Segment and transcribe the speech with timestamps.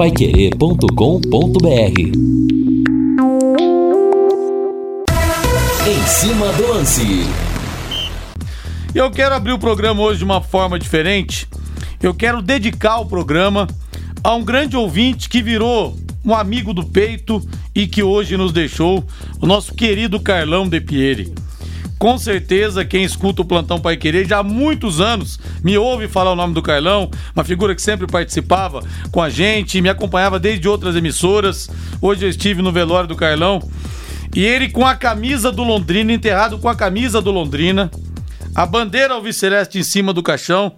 [0.00, 2.00] paiquerê.com.br
[5.86, 7.02] Em cima do lance.
[8.94, 11.46] Eu quero abrir o programa hoje de uma forma diferente.
[12.02, 13.68] Eu quero dedicar o programa
[14.24, 15.94] a um grande ouvinte que virou
[16.24, 19.04] um amigo do peito e que hoje nos deixou,
[19.38, 21.30] o nosso querido Carlão De Pieri.
[22.00, 26.32] Com certeza, quem escuta o Plantão Pai Querer já há muitos anos me ouve falar
[26.32, 30.66] o nome do Carlão, uma figura que sempre participava com a gente, me acompanhava desde
[30.66, 31.68] outras emissoras.
[32.00, 33.60] Hoje eu estive no velório do Carlão
[34.34, 37.90] e ele com a camisa do Londrina, enterrado com a camisa do Londrina,
[38.54, 40.76] a bandeira alviceleste em cima do caixão.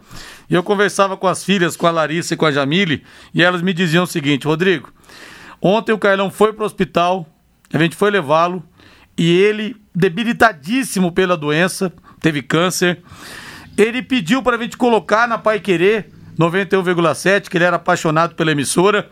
[0.51, 3.62] E eu conversava com as filhas, com a Larissa e com a Jamile, e elas
[3.62, 4.93] me diziam o seguinte: Rodrigo,
[5.60, 7.24] ontem o Carlão foi pro hospital,
[7.73, 8.60] a gente foi levá-lo,
[9.16, 13.02] e ele, debilitadíssimo pela doença, teve câncer,
[13.77, 18.52] ele pediu para a gente colocar na Pai Querer 91,7, que ele era apaixonado pela
[18.52, 19.09] emissora,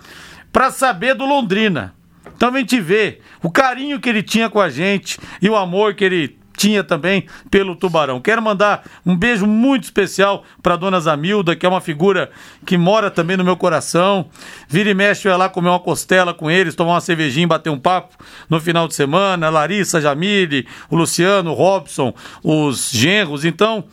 [0.52, 1.94] para saber do Londrina.
[2.34, 5.94] Então a gente vê o carinho que ele tinha com a gente e o amor
[5.94, 8.20] que ele tinha também pelo Tubarão.
[8.20, 12.30] Quero mandar um beijo muito especial para dona Zamilda, que é uma figura
[12.66, 14.28] que mora também no meu coração.
[14.68, 17.70] Vira e mexe, eu ia lá comer uma costela com eles, tomar uma cervejinha, bater
[17.70, 18.14] um papo
[18.46, 19.48] no final de semana.
[19.48, 22.12] Larissa, Jamile, o Luciano, o Robson,
[22.44, 23.46] os genros.
[23.46, 23.84] Então,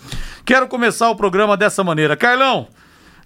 [0.43, 2.17] quero começar o programa dessa maneira.
[2.17, 2.67] Carlão,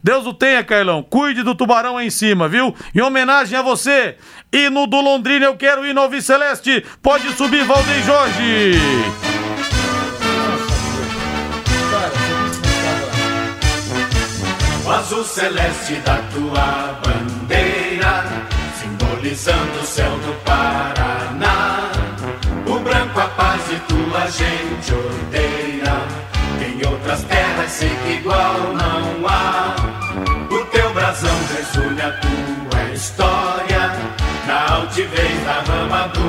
[0.03, 1.01] Deus o tenha, Carlão.
[1.01, 2.75] Cuide do tubarão aí em cima, viu?
[2.93, 4.17] Em homenagem a você.
[4.51, 6.85] E no do Londrina eu quero ir no Celeste.
[7.01, 9.30] Pode subir, Valdeir Jorge.
[14.91, 18.25] O azul celeste da tua bandeira,
[18.77, 21.89] simbolizando o céu do Paraná.
[22.67, 25.95] O branco a paz e tua gente odeia.
[26.59, 29.75] Em outras terras sei que igual não há.
[30.51, 34.20] O teu brasão resume a tua história.
[34.81, 36.21] Na altivez da rama do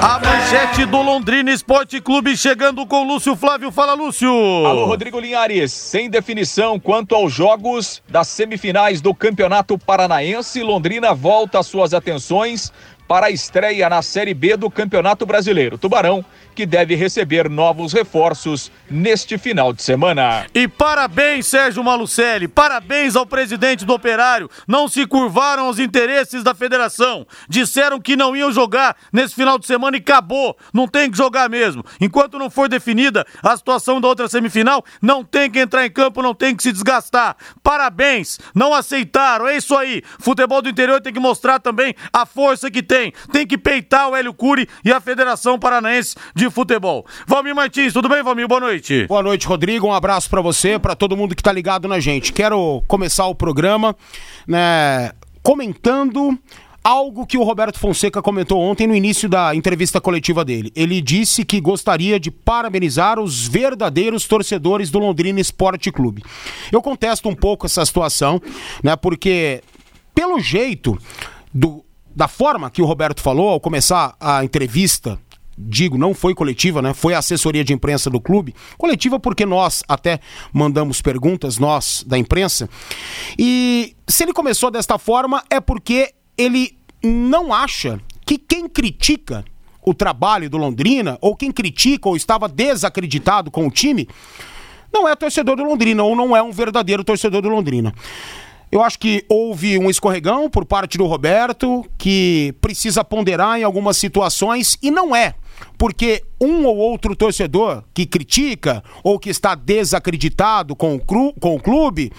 [0.00, 3.70] A manchete do Londrina Esporte Clube chegando com Lúcio Flávio.
[3.70, 4.30] Fala, Lúcio.
[4.30, 5.72] Alô, Rodrigo Linhares.
[5.72, 12.72] Sem definição quanto aos jogos das semifinais do Campeonato Paranaense, Londrina volta às suas atenções
[13.06, 15.76] para a estreia na Série B do Campeonato Brasileiro.
[15.76, 16.24] Tubarão,
[16.54, 20.46] que deve receber novos reforços neste final de semana.
[20.54, 22.48] E parabéns, Sérgio Malucelli.
[22.48, 24.50] Parabéns ao presidente do Operário.
[24.66, 27.26] Não se curvaram aos interesses da federação.
[27.48, 30.56] Disseram que não iam jogar nesse final de semana e acabou.
[30.72, 31.84] Não tem que jogar mesmo.
[32.00, 36.22] Enquanto não for definida a situação da outra semifinal, não tem que entrar em campo,
[36.22, 37.36] não tem que se desgastar.
[37.62, 38.38] Parabéns.
[38.54, 39.46] Não aceitaram.
[39.46, 40.02] É isso aí.
[40.18, 43.12] Futebol do interior tem que mostrar também a força que tem.
[43.32, 47.06] Tem que peitar o Hélio Cury e a Federação Paranaense de Futebol.
[47.26, 48.48] Valmir Martins, tudo bem, Valmir?
[48.48, 49.06] Boa noite.
[49.06, 49.86] Boa noite, Rodrigo.
[49.86, 52.32] Um abraço pra você, pra todo mundo que tá ligado na gente.
[52.32, 53.96] Quero começar o programa,
[54.46, 56.38] né, comentando
[56.84, 60.72] algo que o Roberto Fonseca comentou ontem no início da entrevista coletiva dele.
[60.74, 66.24] Ele disse que gostaria de parabenizar os verdadeiros torcedores do Londrina Esporte Clube.
[66.72, 68.40] Eu contesto um pouco essa situação,
[68.82, 69.62] né, porque
[70.14, 70.98] pelo jeito
[71.52, 75.18] do da forma que o Roberto falou ao começar a entrevista
[75.56, 76.94] digo, não foi coletiva, né?
[76.94, 78.54] Foi a assessoria de imprensa do clube.
[78.78, 80.20] Coletiva porque nós até
[80.52, 82.68] mandamos perguntas, nós da imprensa.
[83.38, 89.44] E se ele começou desta forma é porque ele não acha que quem critica
[89.84, 94.08] o trabalho do Londrina, ou quem critica ou estava desacreditado com o time,
[94.92, 97.92] não é torcedor do Londrina, ou não é um verdadeiro torcedor do Londrina.
[98.70, 103.96] Eu acho que houve um escorregão por parte do Roberto, que precisa ponderar em algumas
[103.96, 105.34] situações, e não é
[105.76, 111.54] porque um ou outro torcedor que critica ou que está desacreditado com o, cru, com
[111.54, 112.12] o clube,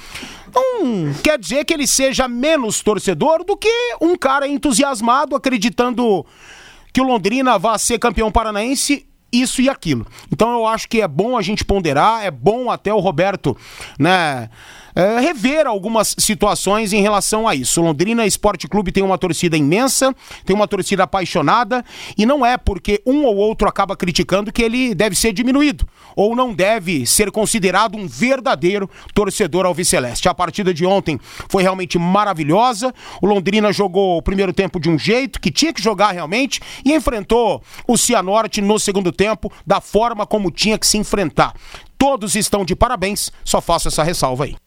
[0.54, 6.26] não quer dizer que ele seja menos torcedor do que um cara entusiasmado acreditando
[6.92, 10.06] que o Londrina vai ser campeão paranaense isso e aquilo.
[10.32, 13.58] Então eu acho que é bom a gente ponderar, é bom até o Roberto,
[13.98, 14.50] né,
[14.96, 17.82] é, rever algumas situações em relação a isso.
[17.82, 20.16] O Londrina Esporte Clube tem uma torcida imensa,
[20.46, 21.84] tem uma torcida apaixonada
[22.18, 26.36] e não é porque um ou outro acaba criticando que ele deve ser diminuído ou
[26.36, 30.30] não deve ser considerado um verdadeiro torcedor alviceleste.
[30.30, 31.20] A partida de ontem
[31.50, 32.94] foi realmente maravilhosa.
[33.22, 36.94] O Londrina jogou o primeiro tempo de um jeito que tinha que jogar realmente e
[36.94, 41.54] enfrentou o Cianorte no segundo tempo da forma como tinha que se enfrentar.
[42.04, 44.58] Todos estão de parabéns, só faço essa ressalva aí.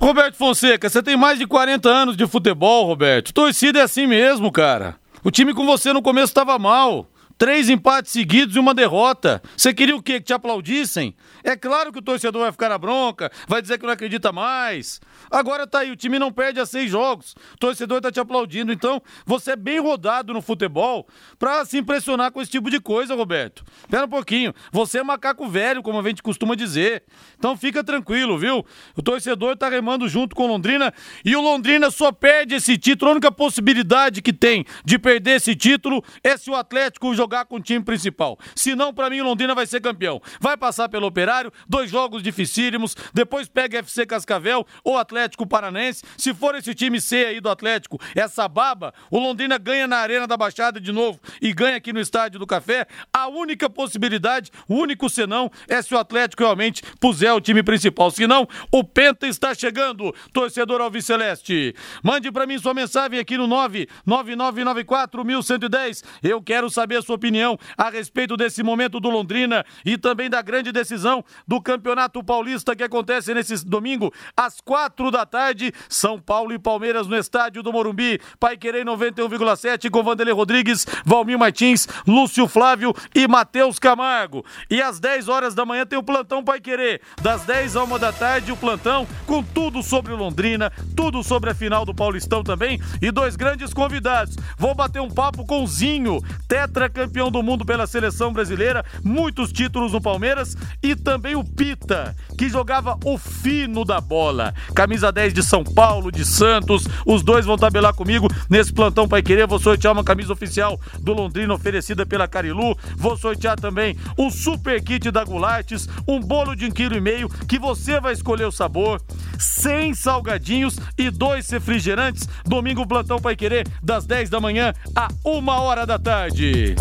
[0.00, 3.34] Roberto Fonseca, você tem mais de 40 anos de futebol, Roberto.
[3.34, 4.94] Torcida é assim mesmo, cara.
[5.24, 7.10] O time com você no começo estava mal.
[7.36, 9.42] Três empates seguidos e uma derrota.
[9.56, 10.20] Você queria o quê?
[10.20, 11.16] Que te aplaudissem?
[11.42, 15.00] É claro que o torcedor vai ficar na bronca, vai dizer que não acredita mais.
[15.30, 17.34] Agora tá aí, o time não perde a seis jogos.
[17.54, 18.72] O torcedor tá te aplaudindo.
[18.72, 21.06] Então, você é bem rodado no futebol
[21.38, 23.64] pra se impressionar com esse tipo de coisa, Roberto.
[23.88, 24.54] Pera um pouquinho.
[24.72, 27.04] Você é macaco velho, como a gente costuma dizer.
[27.38, 28.64] Então fica tranquilo, viu?
[28.96, 30.92] O torcedor tá remando junto com o Londrina
[31.24, 33.10] e o Londrina só perde esse título.
[33.10, 37.56] A única possibilidade que tem de perder esse título é se o Atlético jogar com
[37.56, 38.38] o time principal.
[38.54, 40.20] Se não, para mim, o Londrina vai ser campeão.
[40.40, 45.13] Vai passar pelo Operário, dois jogos dificílimos, depois pega FC Cascavel ou Atlético
[45.46, 46.02] Paranense.
[46.16, 50.26] Se for esse time C aí do Atlético, essa baba, o Londrina ganha na Arena
[50.26, 52.86] da Baixada de novo e ganha aqui no Estádio do Café.
[53.12, 58.10] A única possibilidade, o único senão, é se o Atlético realmente puser o time principal.
[58.10, 61.74] Se não, o Penta está chegando, torcedor Alviceleste.
[62.02, 66.04] Mande para mim sua mensagem aqui no 99994 1110.
[66.22, 70.42] Eu quero saber a sua opinião a respeito desse momento do Londrina e também da
[70.42, 75.72] grande decisão do Campeonato Paulista que acontece nesse domingo às quatro da tarde.
[75.88, 78.20] São Paulo e Palmeiras no estádio do Morumbi.
[78.38, 84.44] Pai Querer 91,7 com Vanderlei Rodrigues, Valmir Martins, Lúcio Flávio e Matheus Camargo.
[84.70, 87.00] E às 10 horas da manhã tem o plantão Pai Querer.
[87.22, 91.54] Das 10 a 1 da tarde, o plantão com tudo sobre Londrina, tudo sobre a
[91.54, 94.36] final do Paulistão também e dois grandes convidados.
[94.58, 99.52] Vou bater um papo com o Zinho, tetracampeão campeão do mundo pela seleção brasileira, muitos
[99.52, 104.54] títulos no Palmeiras e também o Pita, que jogava o fino da bola.
[104.74, 109.22] Camisa 10 de São Paulo, de Santos, os dois vão tabelar comigo nesse plantão Pai
[109.22, 109.46] Querer.
[109.46, 112.76] Vou sortear uma camisa oficial do Londrina oferecida pela Carilu.
[112.96, 117.28] Vou sortear também um super kit da Gulates, um bolo de um quilo e meio
[117.28, 119.00] que você vai escolher o sabor,
[119.38, 122.28] 100 salgadinhos e dois refrigerantes.
[122.44, 126.74] Domingo plantão Pai Querer das 10 da manhã a uma hora da tarde.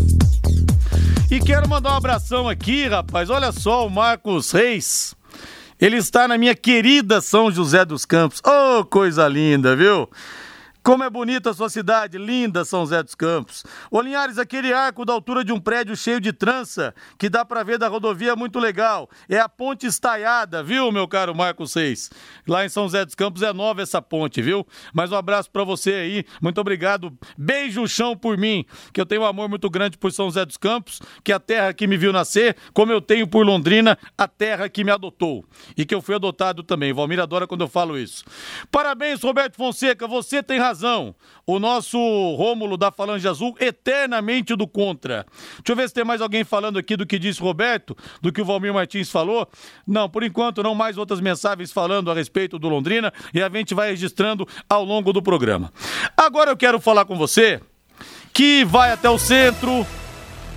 [1.31, 3.29] E quero mandar um abração aqui, rapaz.
[3.29, 5.15] Olha só, o Marcos Reis.
[5.79, 8.41] Ele está na minha querida São José dos Campos.
[8.45, 10.09] Oh, coisa linda, viu?
[10.83, 13.63] Como é bonita a sua cidade, linda São José dos Campos.
[13.89, 17.63] Ô Linhares, aquele arco da altura de um prédio cheio de trança, que dá para
[17.63, 19.09] ver da rodovia, é muito legal.
[19.29, 22.09] É a ponte estaiada, viu, meu caro Marco 6?
[22.45, 24.67] Lá em São José dos Campos é nova essa ponte, viu?
[24.93, 27.17] Mas um abraço para você aí, muito obrigado.
[27.37, 30.57] Beijo chão por mim, que eu tenho um amor muito grande por São José dos
[30.57, 34.27] Campos, que é a terra que me viu nascer, como eu tenho por Londrina, a
[34.27, 35.45] terra que me adotou.
[35.77, 36.91] E que eu fui adotado também.
[36.91, 38.25] Valmir adora quando eu falo isso.
[38.69, 41.15] Parabéns, Roberto Fonseca, você tem razão razão.
[41.45, 45.25] O nosso Rômulo da Falange Azul, eternamente do contra.
[45.57, 48.41] Deixa eu ver se tem mais alguém falando aqui do que disse Roberto, do que
[48.41, 49.47] o Valmir Martins falou.
[49.85, 53.75] Não, por enquanto, não mais outras mensagens falando a respeito do Londrina e a gente
[53.75, 55.71] vai registrando ao longo do programa.
[56.17, 57.61] Agora eu quero falar com você
[58.33, 59.85] que vai até o centro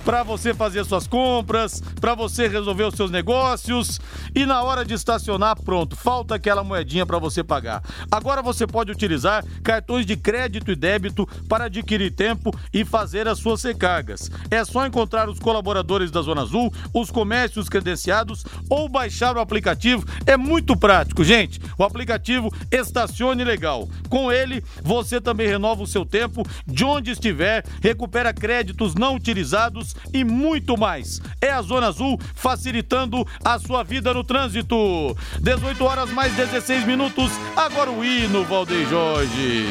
[0.07, 3.99] para você fazer suas compras, para você resolver os seus negócios
[4.33, 7.83] e na hora de estacionar, pronto, falta aquela moedinha para você pagar.
[8.09, 13.39] Agora você pode utilizar cartões de crédito e débito para adquirir tempo e fazer as
[13.39, 14.31] suas recargas.
[14.49, 20.05] É só encontrar os colaboradores da Zona Azul, os comércios credenciados ou baixar o aplicativo.
[20.25, 21.59] É muito prático, gente.
[21.77, 23.89] O aplicativo Estacione Legal.
[24.07, 29.96] Com ele, você também renova o seu tempo de onde estiver, recupera créditos não utilizados
[30.13, 31.21] e muito mais.
[31.41, 35.15] É a Zona Azul facilitando a sua vida no trânsito.
[35.39, 37.31] 18 horas mais 16 minutos.
[37.55, 39.65] Agora o hino, Valdeir Jorge.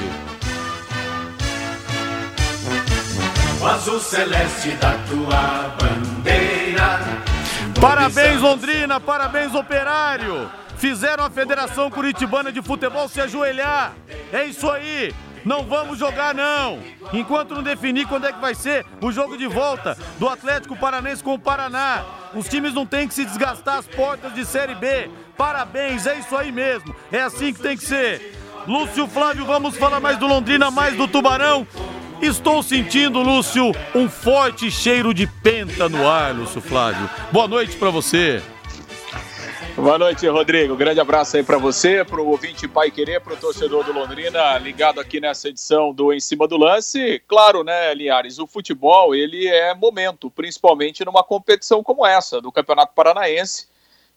[3.61, 7.01] O azul celeste da tua bandeira.
[7.81, 10.49] Parabéns, Londrina, parabéns, Operário.
[10.77, 13.95] Fizeram a Federação Curitibana de Futebol se ajoelhar.
[14.33, 15.13] É isso aí.
[15.47, 16.81] Não vamos jogar, não.
[17.13, 21.23] Enquanto não definir quando é que vai ser o jogo de volta do Atlético Paranense
[21.23, 22.05] com o Paraná.
[22.35, 25.09] Os times não têm que se desgastar as portas de Série B.
[25.37, 26.93] Parabéns, é isso aí mesmo.
[27.13, 28.37] É assim que tem que ser.
[28.67, 31.65] Lúcio Flávio, vamos falar mais do Londrina, mais do Tubarão.
[32.21, 37.09] Estou sentindo, Lúcio, um forte cheiro de penta no ar, Lúcio Flávio.
[37.31, 38.43] Boa noite para você.
[39.77, 40.75] Boa noite, Rodrigo.
[40.75, 44.57] Grande abraço aí para você, para o ouvinte Pai Querer, para o torcedor do Londrina,
[44.57, 47.23] ligado aqui nessa edição do Em Cima do Lance.
[47.29, 52.95] Claro, né, Linhares, o futebol, ele é momento, principalmente numa competição como essa, do Campeonato
[52.95, 53.69] Paranaense,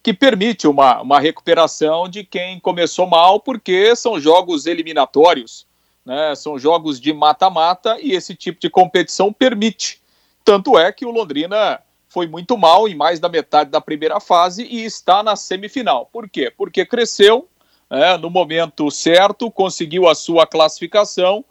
[0.01, 5.67] que permite uma, uma recuperação de quem começou mal, porque são jogos eliminatórios,
[6.05, 10.01] né, são jogos de mata-mata e esse tipo de competição permite.
[10.45, 14.63] Tanto é que o Londrina foi muito mal em mais da metade da primeira fase
[14.63, 16.09] e está na semifinal.
[16.11, 16.51] Por quê?
[16.55, 17.47] Porque cresceu
[17.89, 21.45] é, no momento certo, conseguiu a sua classificação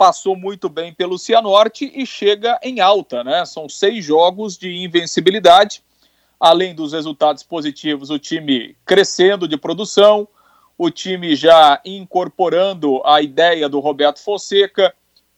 [0.00, 3.44] passou muito bem pelo Cianorte e chega em alta, né?
[3.44, 5.82] São seis jogos de invencibilidade.
[6.40, 10.26] Além dos resultados positivos, o time crescendo de produção,
[10.78, 14.94] o time já incorporando a ideia do Roberto Fonseca.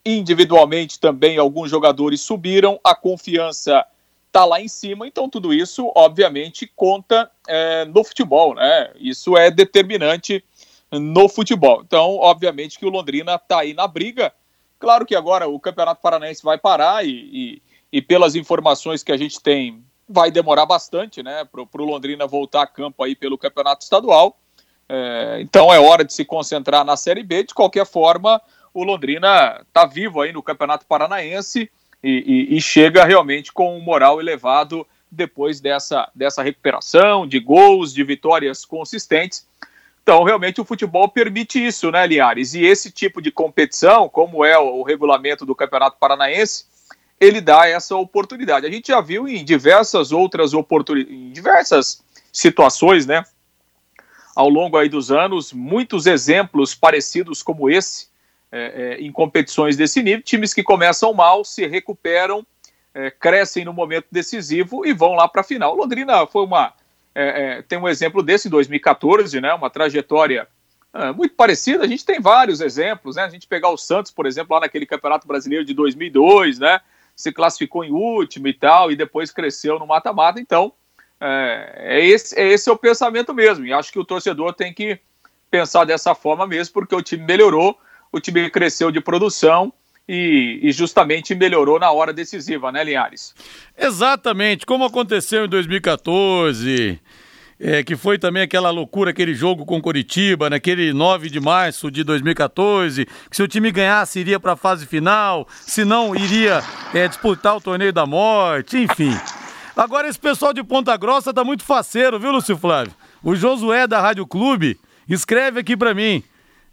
[0.06, 3.84] Individualmente também alguns jogadores subiram, a confiança
[4.32, 8.90] está lá em cima, então tudo isso, obviamente, conta é, no futebol, né?
[8.96, 10.42] Isso é determinante
[10.90, 11.82] no futebol.
[11.84, 14.32] Então, obviamente que o Londrina está aí na briga.
[14.78, 17.62] Claro que agora o Campeonato Paranaense vai parar e, e,
[17.92, 21.44] e pelas informações que a gente tem, vai demorar bastante, né?
[21.44, 24.38] Para o Londrina voltar a campo aí pelo Campeonato Estadual.
[24.88, 27.44] É, então é hora de se concentrar na Série B.
[27.44, 28.40] De qualquer forma,
[28.72, 31.70] o Londrina está vivo aí no Campeonato Paranaense
[32.02, 37.92] e, e, e, chega realmente com um moral elevado depois dessa, dessa recuperação de gols,
[37.92, 39.46] de vitórias consistentes.
[40.02, 42.54] Então, realmente, o futebol permite isso, né, Liares?
[42.54, 46.64] E esse tipo de competição, como é o, o regulamento do Campeonato Paranaense,
[47.20, 48.66] ele dá essa oportunidade.
[48.66, 53.24] A gente já viu em diversas outras oportunidades, em diversas situações, né?
[54.34, 58.08] ao longo aí dos anos, muitos exemplos parecidos como esse,
[58.52, 62.46] é, é, em competições desse nível, times que começam mal, se recuperam,
[62.94, 65.74] é, crescem no momento decisivo e vão lá para a final.
[65.74, 66.74] Londrina foi uma
[67.14, 70.48] é, tem um exemplo desse em 2014, né, uma trajetória
[71.16, 71.84] muito parecida.
[71.84, 73.22] A gente tem vários exemplos, né?
[73.22, 76.82] A gente pegar o Santos, por exemplo, lá naquele Campeonato Brasileiro de 2002, né,
[77.16, 80.38] se classificou em último e tal e depois cresceu no mata-mata.
[80.38, 80.72] Então
[81.24, 83.64] é, é, esse, é esse é o pensamento mesmo.
[83.64, 84.98] E acho que o torcedor tem que
[85.48, 87.78] pensar dessa forma mesmo, porque o time melhorou,
[88.12, 89.72] o time cresceu de produção
[90.08, 93.34] e, e, justamente melhorou na hora decisiva, né, Linhares?
[93.78, 97.00] Exatamente, como aconteceu em 2014.
[97.64, 102.02] É, que foi também aquela loucura, aquele jogo com Coritiba, naquele 9 de março de
[102.02, 106.60] 2014, que se o time ganhasse iria para a fase final, se não iria
[106.92, 109.16] é, disputar o torneio da morte, enfim.
[109.76, 112.92] Agora esse pessoal de Ponta Grossa tá muito faceiro, viu, Lúcio Flávio?
[113.22, 114.76] O Josué da Rádio Clube
[115.08, 116.24] escreve aqui para mim.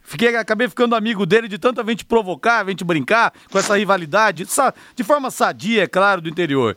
[0.10, 4.44] Fiquei, acabei ficando amigo dele de tanta gente provocar, gente brincar com essa rivalidade,
[4.96, 6.76] de forma sadia, é claro, do interior.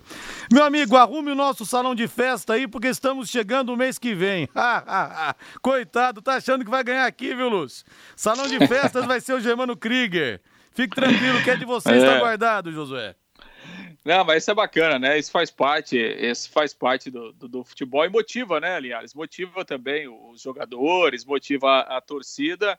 [0.52, 4.14] Meu amigo, arrume o nosso salão de festa aí, porque estamos chegando o mês que
[4.14, 4.50] vem.
[5.62, 7.86] Coitado, tá achando que vai ganhar aqui, viu, Lúcio?
[8.14, 10.38] Salão de festas vai ser o Germano Krieger.
[10.74, 12.18] Fique tranquilo, que é de vocês, está é.
[12.18, 13.14] guardado, Josué.
[14.04, 15.18] Não, mas isso é bacana, né?
[15.18, 19.14] Isso faz parte, isso faz parte do, do, do futebol e motiva, né, aliás?
[19.14, 22.78] Motiva também os jogadores, motiva a, a torcida.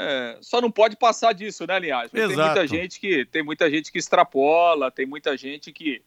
[0.00, 2.08] É, só não pode passar disso, né, aliás?
[2.12, 6.00] Tem muita gente que tem muita gente que extrapola, tem muita gente que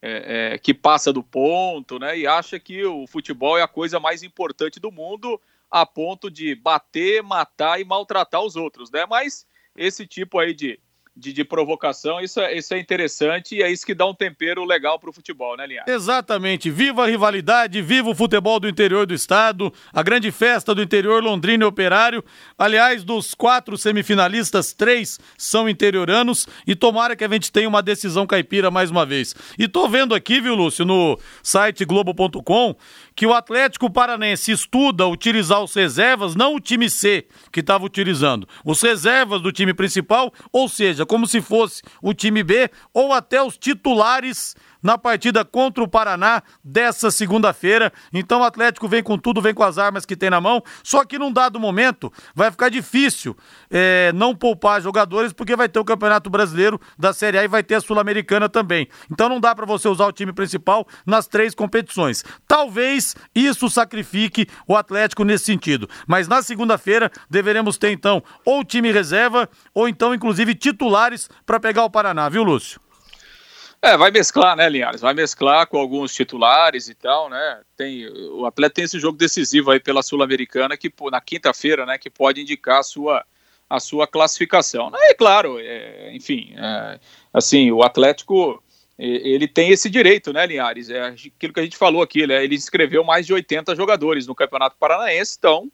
[0.00, 2.16] é, é, que passa do ponto, né?
[2.16, 6.54] E acha que o futebol é a coisa mais importante do mundo, a ponto de
[6.54, 9.06] bater, matar e maltratar os outros, né?
[9.10, 9.44] Mas
[9.74, 10.78] esse tipo aí de
[11.14, 14.64] de, de, provocação, isso é, isso é interessante e é isso que dá um tempero
[14.64, 15.92] legal para o futebol, né, Linhares?
[15.92, 16.70] Exatamente.
[16.70, 21.22] Viva a rivalidade, viva o futebol do interior do estado, a grande festa do interior
[21.22, 22.24] Londrina e Operário.
[22.56, 28.26] Aliás, dos quatro semifinalistas, três são interioranos e tomara que a gente tenha uma decisão
[28.26, 29.34] caipira mais uma vez.
[29.58, 32.74] E tô vendo aqui, viu, Lúcio, no site globo.com,
[33.14, 38.48] que o Atlético Paranense estuda utilizar os reservas, não o time C que estava utilizando,
[38.64, 43.42] os reservas do time principal, ou seja, como se fosse o time B ou até
[43.42, 47.92] os titulares na partida contra o Paraná dessa segunda-feira.
[48.12, 50.62] Então o Atlético vem com tudo, vem com as armas que tem na mão.
[50.82, 53.36] Só que num dado momento vai ficar difícil
[53.70, 57.62] é, não poupar jogadores, porque vai ter o Campeonato Brasileiro da Série A e vai
[57.62, 58.88] ter a Sul-Americana também.
[59.10, 62.24] Então não dá para você usar o time principal nas três competições.
[62.48, 65.88] Talvez isso sacrifique o Atlético nesse sentido.
[66.06, 71.84] Mas na segunda-feira deveremos ter então ou time reserva ou então inclusive titulares para pegar
[71.84, 72.81] o Paraná, viu, Lúcio?
[73.84, 75.00] É, vai mesclar, né, Linhares?
[75.00, 77.60] Vai mesclar com alguns titulares e tal, né?
[77.76, 82.08] Tem, o atleta tem esse jogo decisivo aí pela Sul-Americana que na quinta-feira, né, que
[82.08, 83.24] pode indicar a sua,
[83.68, 84.92] a sua classificação.
[84.94, 87.00] É claro, é, enfim, é,
[87.34, 88.62] assim, o Atlético
[88.96, 90.88] ele tem esse direito, né, Linhares?
[90.88, 92.44] É aquilo que a gente falou aqui, né?
[92.44, 95.68] Ele inscreveu mais de 80 jogadores no Campeonato Paranaense, então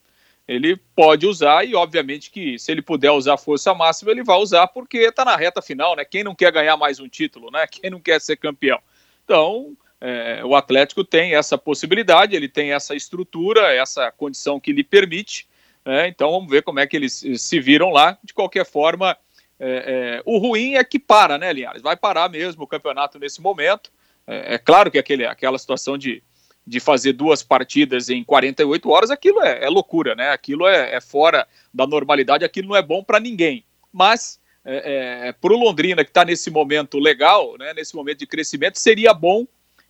[0.48, 4.66] ele pode usar e obviamente que se ele puder usar força máxima ele vai usar
[4.66, 6.06] porque está na reta final, né?
[6.06, 7.66] Quem não quer ganhar mais um título, né?
[7.66, 8.80] Quem não quer ser campeão?
[9.24, 14.82] Então é, o Atlético tem essa possibilidade, ele tem essa estrutura, essa condição que lhe
[14.82, 15.46] permite.
[15.84, 16.08] Né?
[16.08, 18.18] Então vamos ver como é que eles se viram lá.
[18.24, 19.16] De qualquer forma,
[19.60, 21.82] é, é, o ruim é que para, né, Linhares?
[21.82, 23.90] Vai parar mesmo o campeonato nesse momento.
[24.26, 26.22] É, é claro que aquele, aquela situação de
[26.68, 30.30] de fazer duas partidas em 48 horas, aquilo é, é loucura, né?
[30.30, 33.64] Aquilo é, é, fora da normalidade, aquilo não é bom para ninguém.
[33.90, 38.26] Mas é, é, para o Londrina, que está nesse momento legal, né, nesse momento de
[38.26, 39.46] crescimento, seria bom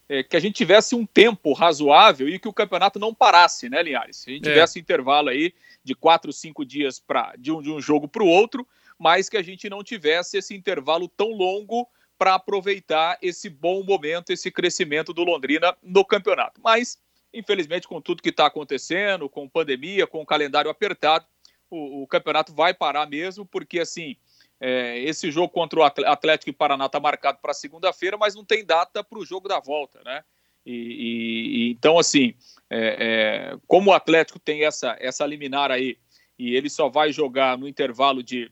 [0.08, 3.82] é, que a gente tivesse um tempo razoável e que o campeonato não parasse, né,
[3.82, 4.18] Linhares?
[4.18, 4.52] Se a gente é.
[4.52, 8.28] tivesse intervalo aí de quatro, cinco dias pra, de, um, de um jogo para o
[8.28, 8.64] outro,
[8.96, 14.32] mas que a gente não tivesse esse intervalo tão longo para aproveitar esse bom momento,
[14.32, 16.60] esse crescimento do Londrina no campeonato.
[16.62, 17.00] Mas,
[17.32, 21.24] infelizmente, com tudo que está acontecendo, com pandemia, com o calendário apertado,
[21.70, 24.16] o, o campeonato vai parar mesmo, porque assim.
[24.60, 28.64] É, esse jogo contra o Atlético e Paraná está marcado para segunda-feira, mas não tem
[28.64, 30.24] data para o jogo da volta, né?
[30.66, 32.34] E, e, e então, assim,
[32.68, 35.96] é, é, como o Atlético tem essa, essa liminar aí,
[36.38, 38.50] e ele só vai jogar no intervalo de,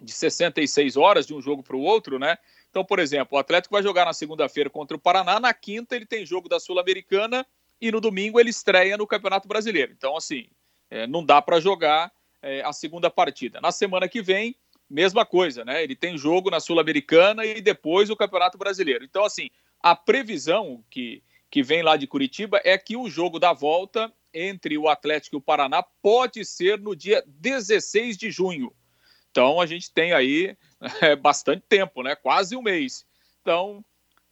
[0.00, 2.38] de 66 horas de um jogo para o outro, né?
[2.74, 6.04] Então, por exemplo, o Atlético vai jogar na segunda-feira contra o Paraná, na quinta ele
[6.04, 7.46] tem jogo da Sul-Americana
[7.80, 9.92] e no domingo ele estreia no Campeonato Brasileiro.
[9.92, 10.48] Então, assim,
[10.90, 12.10] é, não dá para jogar
[12.42, 13.60] é, a segunda partida.
[13.60, 14.56] Na semana que vem,
[14.90, 15.84] mesma coisa, né?
[15.84, 19.04] Ele tem jogo na Sul-Americana e depois o Campeonato Brasileiro.
[19.04, 19.50] Então, assim,
[19.80, 24.76] a previsão que, que vem lá de Curitiba é que o jogo da volta entre
[24.76, 28.74] o Atlético e o Paraná pode ser no dia 16 de junho.
[29.34, 30.56] Então a gente tem aí
[31.00, 32.14] é, bastante tempo, né?
[32.14, 33.04] Quase um mês.
[33.40, 33.84] Então,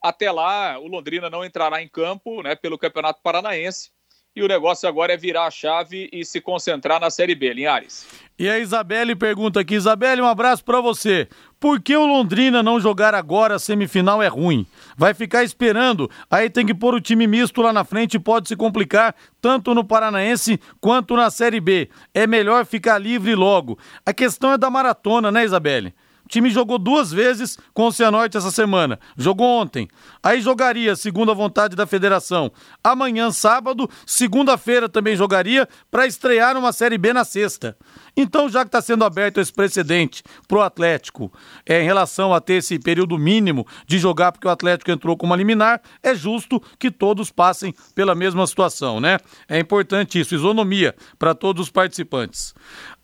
[0.02, 3.90] até lá, o Londrina não entrará em campo né, pelo Campeonato Paranaense.
[4.35, 8.06] E o negócio agora é virar a chave e se concentrar na Série B, Linhares.
[8.38, 11.28] E a Isabelle pergunta aqui, Isabelle, um abraço para você.
[11.61, 14.66] Por que o Londrina não jogar agora a semifinal é ruim?
[14.97, 18.49] Vai ficar esperando, aí tem que pôr o time misto lá na frente e pode
[18.49, 21.90] se complicar tanto no Paranaense quanto na Série B.
[22.14, 23.78] É melhor ficar livre logo.
[24.04, 25.94] A questão é da maratona, né, Isabelle?
[26.33, 28.99] Time jogou duas vezes com o Cianorte essa semana.
[29.17, 29.87] Jogou ontem.
[30.23, 32.51] Aí jogaria, segundo a vontade da federação,
[32.83, 33.89] amanhã, sábado.
[34.07, 37.77] Segunda-feira também jogaria para estrear uma Série B na sexta.
[38.17, 41.31] Então, já que está sendo aberto esse precedente para o Atlético
[41.67, 45.27] é, em relação a ter esse período mínimo de jogar, porque o Atlético entrou com
[45.27, 49.19] uma liminar, é justo que todos passem pela mesma situação, né?
[49.49, 52.55] É importante isso, isonomia para todos os participantes.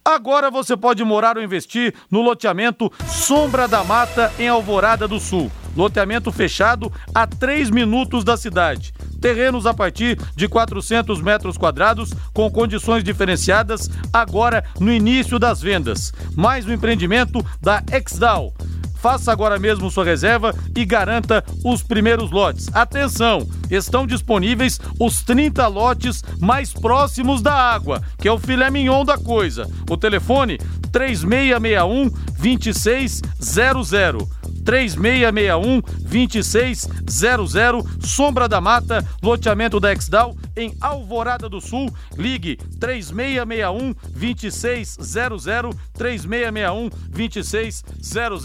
[0.04, 5.50] Agora você pode morar ou investir no loteamento Sombra da Mata, em Alvorada do Sul.
[5.76, 8.92] Loteamento fechado a 3 minutos da cidade.
[9.20, 16.12] Terrenos a partir de 400 metros quadrados, com condições diferenciadas, agora no início das vendas.
[16.34, 18.54] Mais um empreendimento da Exdal.
[19.00, 22.68] Faça agora mesmo sua reserva e garanta os primeiros lotes.
[22.74, 29.04] Atenção, estão disponíveis os 30 lotes mais próximos da água, que é o filé mignon
[29.04, 29.68] da coisa.
[29.88, 30.58] O telefone
[30.92, 34.37] 3661 2600.
[34.68, 41.90] 3661 2600, Sombra da Mata, loteamento da Exdal, em Alvorada do Sul.
[42.18, 48.44] Ligue 3661 2600, 3661 2600.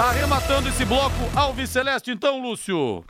[0.00, 3.04] Arrematando esse bloco, Alves Celeste, então, Lúcio.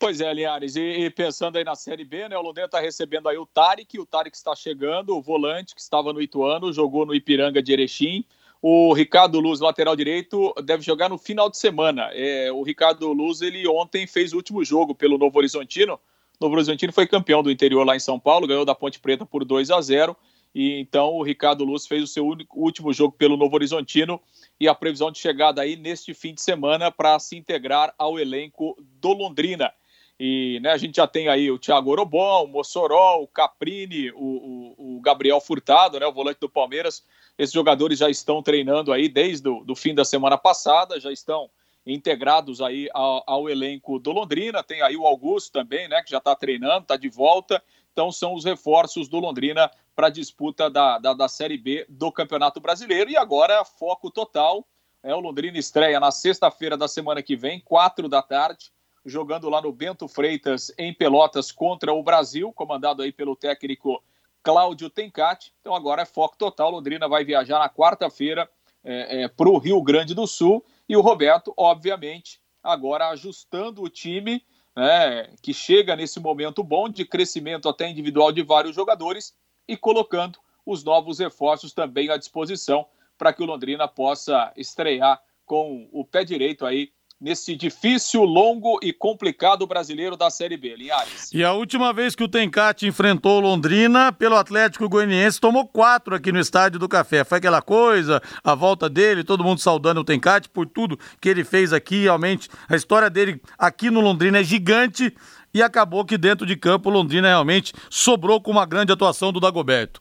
[0.00, 3.28] Pois é, Linhares, e, e, pensando aí na Série B, né, o Londrina está recebendo
[3.28, 7.14] aí o Tarek, o Tarek está chegando, o volante que estava no Ituano, jogou no
[7.14, 8.24] Ipiranga de Erechim,
[8.62, 12.10] o Ricardo Luz, lateral direito, deve jogar no final de semana.
[12.12, 15.94] É, o Ricardo Luz, ele ontem fez o último jogo pelo Novo Horizontino.
[15.94, 19.26] O Novo Horizontino foi campeão do interior lá em São Paulo, ganhou da Ponte Preta
[19.26, 20.16] por 2 a 0
[20.54, 24.20] e então o Ricardo Luz fez o seu único, último jogo pelo Novo Horizontino
[24.60, 28.76] e a previsão de chegada aí neste fim de semana para se integrar ao elenco
[29.00, 29.72] do Londrina.
[30.18, 34.16] E né, a gente já tem aí o Thiago Orobon, o Mossoró, o Caprini, o,
[34.16, 37.04] o, o, Gabriel Furtado, né, o volante do Palmeiras.
[37.36, 41.50] Esses jogadores já estão treinando aí desde o do fim da semana passada, já estão
[41.84, 44.62] integrados aí ao, ao, elenco do Londrina.
[44.62, 47.62] Tem aí o Augusto também, né, que já está treinando, está de volta.
[47.92, 52.12] Então são os reforços do Londrina para a disputa da, da, da Série B do
[52.12, 53.10] Campeonato Brasileiro.
[53.10, 54.66] E agora foco total.
[55.02, 58.70] É, o Londrina estreia na sexta-feira da semana que vem, quatro da tarde
[59.04, 64.02] jogando lá no Bento Freitas, em Pelotas, contra o Brasil, comandado aí pelo técnico
[64.42, 65.52] Cláudio Tencati.
[65.60, 66.70] Então agora é foco total.
[66.70, 68.48] Londrina vai viajar na quarta-feira
[68.84, 70.64] é, é, para o Rio Grande do Sul.
[70.88, 77.04] E o Roberto, obviamente, agora ajustando o time, né, que chega nesse momento bom de
[77.04, 79.34] crescimento até individual de vários jogadores
[79.68, 82.86] e colocando os novos reforços também à disposição
[83.18, 86.90] para que o Londrina possa estrear com o pé direito aí
[87.22, 91.30] nesse difícil, longo e complicado brasileiro da Série B, Linhares.
[91.32, 96.32] E a última vez que o Tencate enfrentou Londrina pelo Atlético Goianiense, tomou quatro aqui
[96.32, 97.22] no Estádio do Café.
[97.22, 101.44] Foi aquela coisa, a volta dele, todo mundo saudando o Tencate por tudo que ele
[101.44, 102.48] fez aqui, realmente.
[102.68, 105.14] A história dele aqui no Londrina é gigante
[105.54, 110.00] e acabou que dentro de campo Londrina realmente sobrou com uma grande atuação do Dagoberto.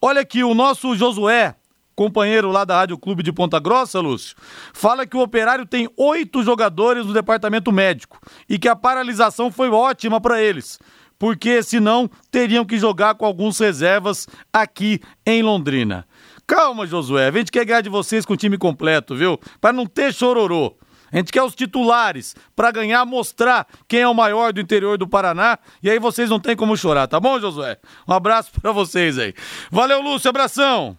[0.00, 1.54] Olha aqui, o nosso Josué
[1.94, 4.36] companheiro lá da Rádio Clube de Ponta Grossa, Lúcio,
[4.72, 9.68] fala que o operário tem oito jogadores no departamento médico e que a paralisação foi
[9.70, 10.78] ótima para eles,
[11.18, 16.06] porque senão teriam que jogar com alguns reservas aqui em Londrina.
[16.46, 19.38] Calma, Josué, a gente quer ganhar de vocês com o time completo, viu?
[19.60, 20.76] Para não ter chororô.
[21.12, 25.06] A gente quer os titulares para ganhar, mostrar quem é o maior do interior do
[25.06, 25.58] Paraná.
[25.82, 27.78] E aí vocês não tem como chorar, tá bom, Josué?
[28.08, 29.34] Um abraço para vocês aí.
[29.70, 30.96] Valeu, Lúcio, abração.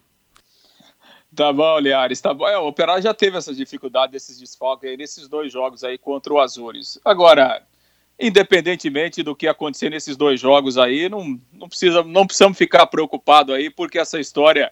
[1.36, 2.48] Tá bom, Liares, tá bom.
[2.48, 6.34] É, o Operário já teve essas dificuldades, esses desfalques aí nesses dois jogos aí contra
[6.34, 7.00] o Azures.
[7.04, 7.64] Agora,
[8.20, 13.56] independentemente do que acontecer nesses dois jogos aí, não, não, precisa, não precisamos ficar preocupados
[13.56, 14.72] aí, porque essa história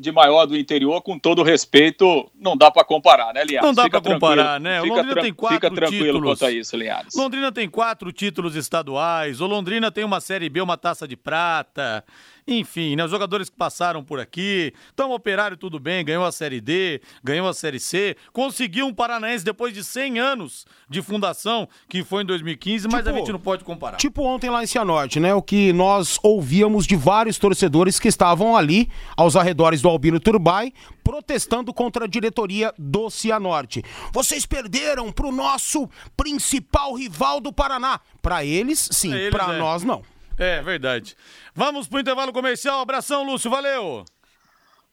[0.00, 3.66] de maior do interior, com todo respeito, não dá para comparar, né, Linhares?
[3.66, 4.80] Não dá para comparar, né?
[4.80, 6.30] Fica, Londrina tem quatro fica tranquilo títulos.
[6.30, 7.14] quanto a isso, Linhares.
[7.14, 9.42] Londrina tem quatro títulos estaduais.
[9.42, 12.02] O Londrina tem uma Série B, uma taça de prata.
[12.50, 14.72] Enfim, né, os jogadores que passaram por aqui.
[14.92, 18.92] Então, o Operário, tudo bem, ganhou a Série D, ganhou a Série C, conseguiu um
[18.94, 23.32] Paranaense depois de 100 anos de fundação, que foi em 2015, mas a Tipo- gente
[23.32, 23.96] não pode comparar.
[23.98, 25.32] Tipo ontem lá em Cianorte, né?
[25.34, 30.72] O que nós ouvíamos de vários torcedores que estavam ali, aos arredores do Albino Turbay,
[31.04, 33.82] protestando contra a diretoria do Cianorte.
[34.12, 38.00] Vocês perderam pro nosso principal rival do Paraná.
[38.22, 39.10] Pra eles, sim.
[39.30, 39.58] Pra é.
[39.58, 40.02] nós, não.
[40.40, 41.14] É, verdade.
[41.54, 42.80] Vamos pro intervalo comercial.
[42.80, 44.06] Abração, Lúcio, valeu!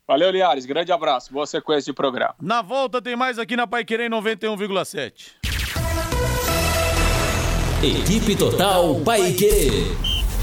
[0.06, 0.66] Valeu, Liares.
[0.66, 1.32] Grande abraço.
[1.32, 2.36] Boa sequência de programa.
[2.42, 5.36] Na volta tem mais aqui na Pai Querer 91,7.
[7.82, 9.70] Equipe Total Paique.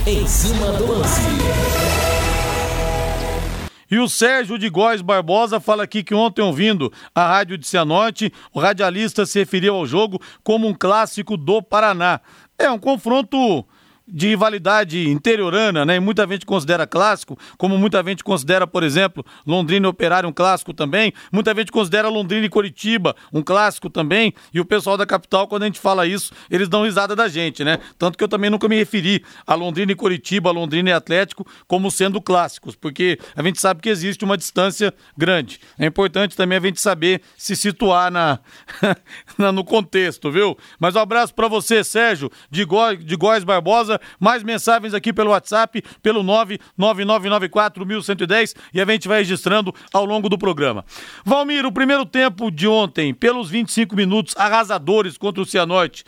[0.07, 1.21] Em cima do lance.
[3.91, 8.33] E o Sérgio de Góes Barbosa fala aqui que ontem, ouvindo a rádio de Cianorte,
[8.55, 12.21] o radialista se referiu ao jogo como um clássico do Paraná.
[12.59, 13.67] É um confronto
[14.07, 15.97] de rivalidade interiorana, né?
[15.97, 20.33] E muita gente considera clássico, como muita gente considera, por exemplo, Londrina e Operário um
[20.33, 21.13] clássico também.
[21.33, 24.35] Muita gente considera Londrina e Coritiba um clássico também.
[24.53, 27.65] E o pessoal da capital, quando a gente fala isso, eles dão risada da gente,
[27.65, 27.79] né?
[27.99, 31.91] Tanto que eu também nunca me referi a Londrina e Coritiba, Londrina e Atlético como
[31.91, 35.61] sendo clássicos, porque a gente sabe que existe uma distância grande.
[35.79, 38.39] É importante também a gente saber se situar na,
[39.53, 40.57] no contexto, viu?
[40.79, 43.94] Mas um abraço pra você, Sérgio, de, Gó, de Góes Barbosa.
[44.19, 50.39] Mais mensagens aqui pelo WhatsApp, pelo 999941110 e a gente vai registrando ao longo do
[50.39, 50.85] programa.
[51.25, 56.05] Valmir, o primeiro tempo de ontem, pelos 25 minutos arrasadores contra o Cianorte.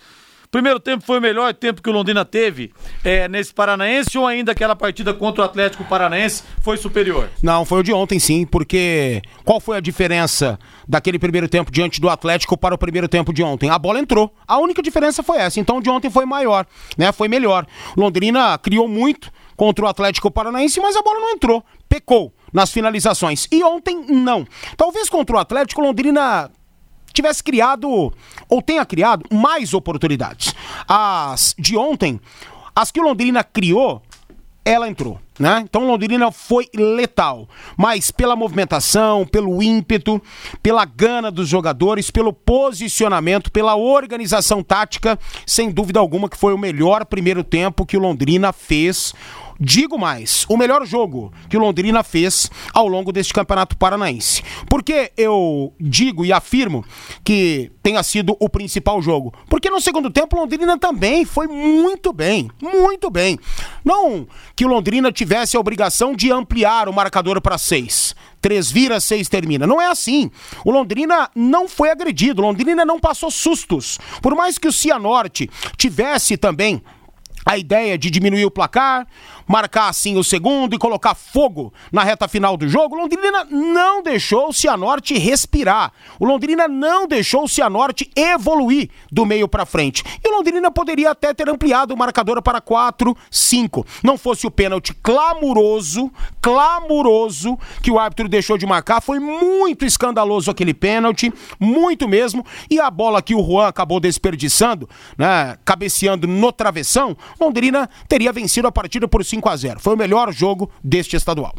[0.51, 2.73] Primeiro tempo foi o melhor tempo que o Londrina teve
[3.05, 7.29] é, nesse Paranaense ou ainda aquela partida contra o Atlético Paranaense foi superior?
[7.43, 12.01] Não, foi o de ontem sim, porque qual foi a diferença daquele primeiro tempo diante
[12.01, 13.71] do Atlético para o primeiro tempo de ontem?
[13.71, 14.33] A bola entrou.
[14.47, 15.61] A única diferença foi essa.
[15.61, 17.13] Então de ontem foi maior, né?
[17.13, 17.67] Foi melhor.
[17.97, 21.65] Londrina criou muito contra o Atlético Paranaense, mas a bola não entrou.
[21.89, 23.47] Pecou nas finalizações.
[23.51, 24.47] E ontem não.
[24.77, 26.51] Talvez contra o Atlético Londrina
[27.17, 28.13] tivesse criado
[28.49, 30.55] ou tenha criado mais oportunidades.
[30.87, 32.21] As de ontem,
[32.75, 34.03] as que o Londrina criou,
[34.65, 35.63] ela entrou, né?
[35.63, 40.21] Então Londrina foi letal, mas pela movimentação, pelo ímpeto,
[40.63, 46.59] pela gana dos jogadores, pelo posicionamento, pela organização tática, sem dúvida alguma que foi o
[46.59, 49.15] melhor primeiro tempo que o Londrina fez.
[49.59, 54.43] Digo mais, o melhor jogo que o Londrina fez ao longo deste Campeonato Paranaense.
[54.69, 56.85] Porque eu digo e afirmo
[57.25, 59.33] que tenha sido o principal jogo?
[59.49, 63.39] Porque no segundo tempo o Londrina também foi muito bem, muito bem.
[63.83, 68.15] Não que o Londrina tivesse a obrigação de ampliar o marcador para seis.
[68.41, 69.67] Três vira, seis termina.
[69.67, 70.31] Não é assim.
[70.65, 73.99] O Londrina não foi agredido, o Londrina não passou sustos.
[74.23, 76.81] Por mais que o Cianorte tivesse também
[77.45, 79.05] a ideia de diminuir o placar,
[79.47, 84.03] marcar assim o segundo e colocar fogo na reta final do jogo, o Londrina não
[84.03, 85.93] deixou o Cianorte respirar.
[86.19, 90.03] O Londrina não deixou o Cianorte evoluir do meio para frente.
[90.25, 93.87] E o Londrina poderia até ter ampliado o marcador para 4, 5.
[94.03, 100.51] Não fosse o pênalti clamoroso, clamoroso que o árbitro deixou de marcar, foi muito escandaloso
[100.51, 106.53] aquele pênalti, muito mesmo, e a bola que o Juan acabou desperdiçando, né, cabeceando no
[106.53, 109.81] travessão, Londrina teria vencido a partida por 5 a 0.
[109.81, 111.55] Foi o melhor jogo deste estadual.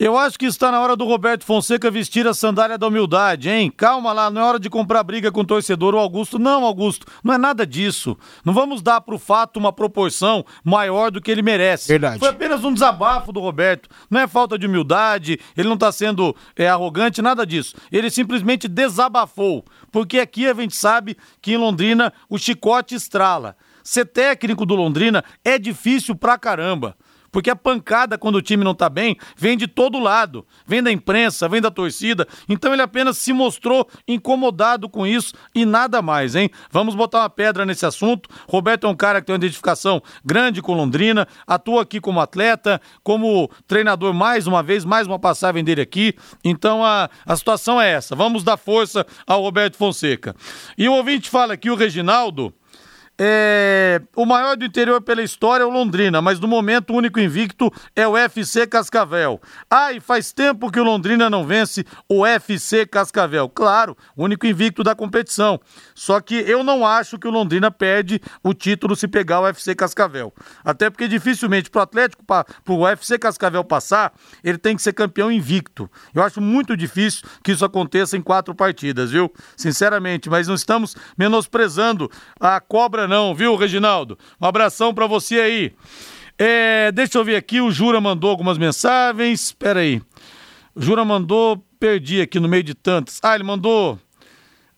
[0.00, 3.68] Eu acho que está na hora do Roberto Fonseca vestir a sandália da humildade, hein?
[3.68, 6.38] Calma lá, não é hora de comprar briga com o torcedor ou Augusto.
[6.38, 8.16] Não, Augusto, não é nada disso.
[8.44, 11.88] Não vamos dar pro fato uma proporção maior do que ele merece.
[11.88, 12.20] Verdade.
[12.20, 13.88] Foi apenas um desabafo do Roberto.
[14.08, 17.74] Não é falta de humildade, ele não está sendo é, arrogante, nada disso.
[17.90, 19.64] Ele simplesmente desabafou.
[19.90, 23.56] Porque aqui a gente sabe que em Londrina o chicote estrala.
[23.88, 26.94] Ser técnico do Londrina é difícil pra caramba.
[27.32, 30.46] Porque a pancada, quando o time não tá bem, vem de todo lado.
[30.66, 32.28] Vem da imprensa, vem da torcida.
[32.46, 36.50] Então ele apenas se mostrou incomodado com isso e nada mais, hein?
[36.70, 38.28] Vamos botar uma pedra nesse assunto.
[38.46, 42.82] Roberto é um cara que tem uma identificação grande com Londrina, atua aqui como atleta,
[43.02, 46.14] como treinador mais uma vez, mais uma passagem dele aqui.
[46.44, 48.14] Então a, a situação é essa.
[48.14, 50.36] Vamos dar força ao Roberto Fonseca.
[50.76, 52.52] E o ouvinte fala aqui, o Reginaldo.
[53.20, 57.18] É, o maior do interior pela história é o Londrina, mas no momento o único
[57.18, 59.40] invicto é o FC Cascavel.
[59.68, 63.48] Ah, e faz tempo que o Londrina não vence o FC Cascavel.
[63.48, 65.60] Claro, único invicto da competição.
[65.96, 69.74] Só que eu não acho que o Londrina perde o título se pegar o UFC
[69.74, 70.32] Cascavel.
[70.64, 74.12] Até porque dificilmente para o Atlético, para o UFC Cascavel passar,
[74.44, 75.90] ele tem que ser campeão invicto.
[76.14, 79.32] Eu acho muito difícil que isso aconteça em quatro partidas, viu?
[79.56, 84.18] Sinceramente, mas não estamos menosprezando a cobra não, viu, Reginaldo?
[84.40, 85.72] Um abração para você aí.
[86.38, 89.44] É, deixa eu ver aqui, o Jura mandou algumas mensagens.
[89.46, 90.00] Espera aí.
[90.74, 93.18] O Jura mandou, perdi aqui no meio de tantas.
[93.22, 93.98] Ah, ele mandou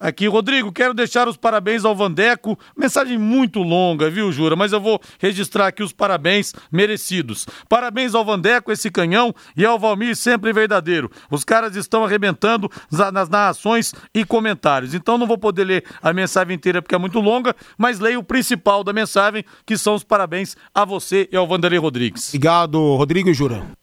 [0.01, 2.59] Aqui, Rodrigo, quero deixar os parabéns ao Vandeco.
[2.75, 4.57] Mensagem muito longa, viu, Jura?
[4.57, 7.47] Mas eu vou registrar aqui os parabéns merecidos.
[7.69, 11.11] Parabéns ao Vandeco, esse canhão, e ao Valmir, sempre verdadeiro.
[11.31, 12.71] Os caras estão arrebentando
[13.13, 14.95] nas narrações e comentários.
[14.95, 18.25] Então não vou poder ler a mensagem inteira porque é muito longa, mas leio o
[18.25, 22.29] principal da mensagem, que são os parabéns a você e ao Vanderlei Rodrigues.
[22.29, 23.80] Obrigado, Rodrigo e Jura.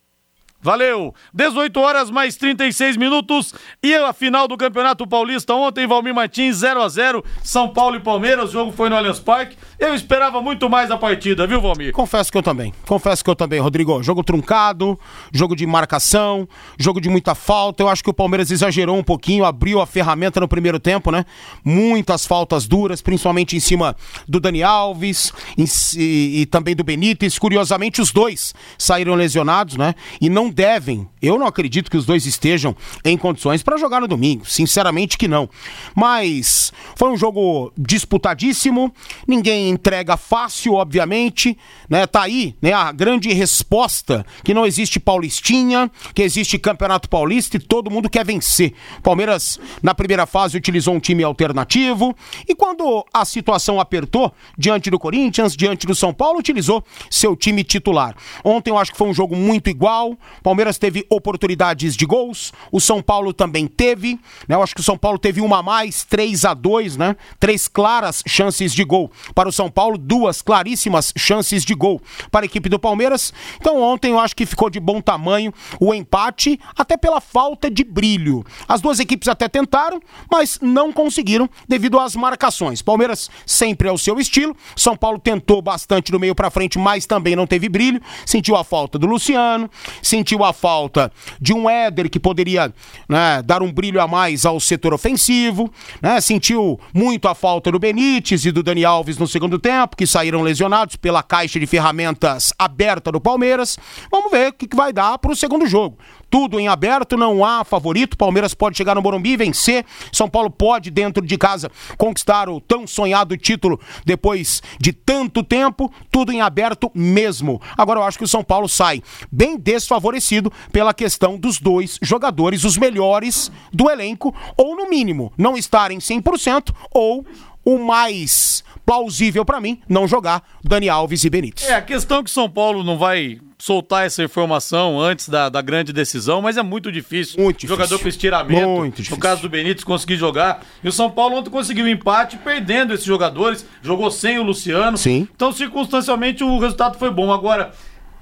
[0.60, 1.13] Valeu!
[1.34, 6.82] 18 horas mais 36 minutos e a final do Campeonato Paulista ontem, Valmir Martins 0
[6.82, 9.56] a 0 São Paulo e Palmeiras, o jogo foi no Allianz Parque.
[9.80, 11.93] Eu esperava muito mais a partida, viu, Valmir?
[11.93, 12.74] Confesso que eu também.
[12.88, 14.02] Confesso que eu também, Rodrigo.
[14.02, 15.00] Jogo truncado,
[15.32, 16.48] jogo de marcação,
[16.80, 17.84] jogo de muita falta.
[17.84, 21.24] Eu acho que o Palmeiras exagerou um pouquinho, abriu a ferramenta no primeiro tempo, né?
[21.63, 23.96] Muitas faltas duras, principalmente em cima
[24.28, 25.65] do Dani Alves em,
[25.96, 27.38] e, e também do Benítez.
[27.38, 29.93] Curiosamente, os dois saíram lesionados, né?
[30.20, 31.08] E não devem.
[31.22, 34.43] Eu não acredito que os dois estejam em condições para jogar no domingo.
[34.43, 35.48] Sinceramente que não.
[35.96, 38.91] Mas foi um jogo disputadíssimo.
[39.28, 41.56] Ninguém entrega fácil, obviamente,
[41.88, 42.08] né?
[42.08, 47.60] Tá aí, né, a grande resposta que não existe Paulistinha, que existe Campeonato Paulista e
[47.60, 48.74] todo mundo quer vencer.
[49.04, 52.15] Palmeiras na primeira fase utilizou um time alternativo
[52.50, 57.63] e quando a situação apertou diante do Corinthians, diante do São Paulo, utilizou seu time
[57.63, 58.15] titular.
[58.43, 60.17] Ontem eu acho que foi um jogo muito igual.
[60.48, 64.56] Palmeiras teve oportunidades de gols, o São Paulo também teve, né?
[64.56, 67.18] Eu acho que o São Paulo teve uma a mais, 3 a 2, né?
[67.38, 72.46] Três claras chances de gol para o São Paulo, duas claríssimas chances de gol para
[72.46, 73.34] a equipe do Palmeiras.
[73.60, 77.84] Então ontem eu acho que ficou de bom tamanho o empate, até pela falta de
[77.84, 78.42] brilho.
[78.70, 80.00] As duas equipes até tentaram,
[80.32, 82.82] mas não conseguiram devido às marcações.
[82.82, 84.56] Palmeiras sempre é o seu estilo.
[84.78, 88.02] São Paulo tentou bastante do meio para frente, mas também não teve brilho.
[88.26, 89.70] Sentiu a falta do Luciano,
[90.02, 92.73] sentiu a falta de um Éder que poderia
[93.08, 95.71] né, dar um brilho a mais ao setor ofensivo,
[96.02, 100.08] né, sentiu muito a falta do Benítez e do Dani Alves no segundo tempo, que
[100.08, 103.78] saíram lesionados pela caixa de ferramentas aberta do Palmeiras.
[104.12, 105.97] Vamos ver o que vai dar para o segundo jogo
[106.30, 108.18] tudo em aberto, não há favorito.
[108.18, 109.86] Palmeiras pode chegar no Morumbi e vencer.
[110.12, 115.92] São Paulo pode, dentro de casa, conquistar o tão sonhado título depois de tanto tempo.
[116.12, 117.62] Tudo em aberto mesmo.
[117.78, 122.63] Agora eu acho que o São Paulo sai bem desfavorecido pela questão dos dois jogadores,
[122.63, 127.26] os melhores do elenco, ou no mínimo, não estarem 100% ou
[127.66, 131.68] o mais plausível para mim não jogar Dani Alves e Benítez.
[131.68, 135.62] É, a questão é que São Paulo não vai soltar essa informação antes da, da
[135.62, 137.41] grande decisão, mas é muito difícil.
[137.41, 137.76] Muito difícil.
[137.76, 138.67] Jogador com estiramento.
[138.70, 139.15] Muito difícil.
[139.15, 140.63] No caso do Benítez, conseguir jogar.
[140.84, 143.65] E o São Paulo ontem conseguiu um empate, perdendo esses jogadores.
[143.82, 144.98] Jogou sem o Luciano.
[144.98, 145.28] Sim.
[145.36, 147.32] Então, circunstancialmente, o resultado foi bom.
[147.34, 147.72] Agora,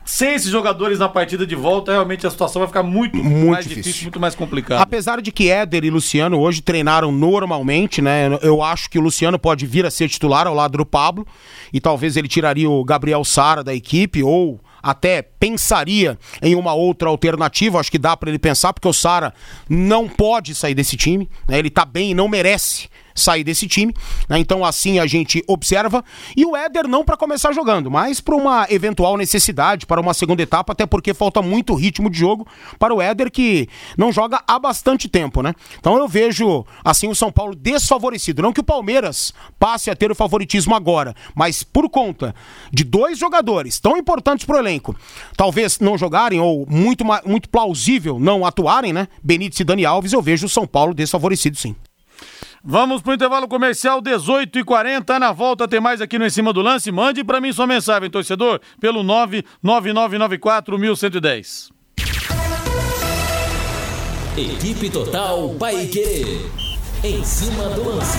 [0.06, 3.66] sem esses jogadores na partida de volta, realmente a situação vai ficar muito, Muito mais
[3.66, 3.84] difícil.
[3.84, 4.82] difícil, muito mais complicada.
[4.82, 8.38] Apesar de que Éder e Luciano hoje treinaram normalmente, né?
[8.42, 11.26] Eu acho que o Luciano pode vir a ser titular ao lado do Pablo
[11.74, 17.10] e talvez ele tiraria o Gabriel Sara da equipe ou até pensaria em uma outra
[17.10, 19.34] alternativa, acho que dá para ele pensar, porque o Sara
[19.68, 21.58] não pode sair desse time, né?
[21.58, 23.94] Ele tá bem e não merece sair desse time,
[24.30, 24.38] né?
[24.38, 26.04] Então assim a gente observa
[26.36, 30.44] e o Éder não para começar jogando, mas para uma eventual necessidade para uma segunda
[30.44, 32.46] etapa, até porque falta muito ritmo de jogo
[32.78, 35.54] para o Éder que não joga há bastante tempo, né?
[35.80, 40.12] Então eu vejo assim o São Paulo desfavorecido, não que o Palmeiras passe a ter
[40.12, 42.36] o favoritismo agora, mas por conta
[42.72, 44.96] de dois jogadores tão importantes pro elenco,
[45.38, 49.08] talvez não jogarem ou muito muito plausível não atuarem, né?
[49.24, 51.76] Benítez e Dani Alves, eu vejo o São Paulo desfavorecido sim.
[52.68, 56.52] Vamos pro intervalo comercial 18 e 40 Na volta tem mais aqui no Em Cima
[56.52, 56.92] do Lance.
[56.92, 61.70] Mande para mim sua mensagem, torcedor, pelo 99994 1110.
[64.36, 66.42] Equipe Total Paique.
[67.04, 68.18] Em cima do lance.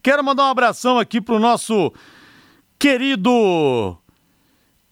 [0.00, 1.92] Quero mandar um abração aqui pro nosso
[2.78, 3.98] querido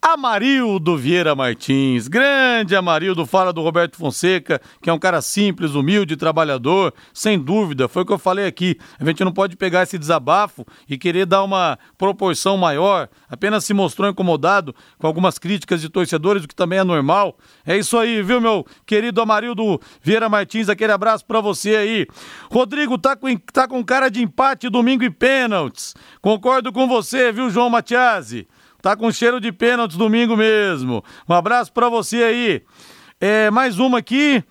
[0.06, 6.14] Amarildo Vieira Martins, grande Amarildo, fala do Roberto Fonseca, que é um cara simples, humilde,
[6.14, 8.76] trabalhador, sem dúvida, foi o que eu falei aqui.
[9.00, 13.72] A gente não pode pegar esse desabafo e querer dar uma proporção maior, apenas se
[13.72, 17.38] mostrou incomodado com algumas críticas de torcedores, o que também é normal.
[17.64, 22.06] É isso aí, viu, meu querido Amarildo Vieira Martins, aquele abraço para você aí.
[22.52, 25.94] Rodrigo tá com, tá com cara de empate domingo e pênaltis.
[26.20, 28.46] Concordo com você, viu, João Matiasi?
[28.85, 31.03] Tá com cheiro de pênalti domingo mesmo.
[31.27, 32.62] Um abraço para você aí.
[33.18, 34.44] É, mais uma aqui.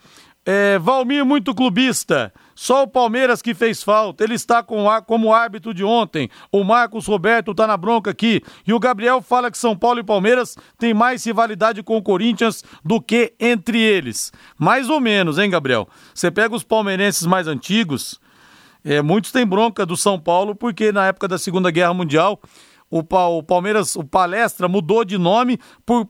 [0.44, 2.34] É, Valmir, muito clubista.
[2.56, 4.24] Só o Palmeiras que fez falta.
[4.24, 6.32] Ele está com, como árbitro de ontem.
[6.52, 8.42] O Marcos Roberto tá na bronca aqui.
[8.66, 12.64] E o Gabriel fala que São Paulo e Palmeiras têm mais rivalidade com o Corinthians
[12.84, 14.32] do que entre eles.
[14.58, 15.88] Mais ou menos, hein, Gabriel?
[16.12, 18.20] Você pega os palmeirenses mais antigos.
[18.84, 22.42] É, muitos têm bronca do São Paulo porque na época da Segunda Guerra Mundial
[23.00, 26.08] o, Palmeiras, o Palestra mudou de nome por,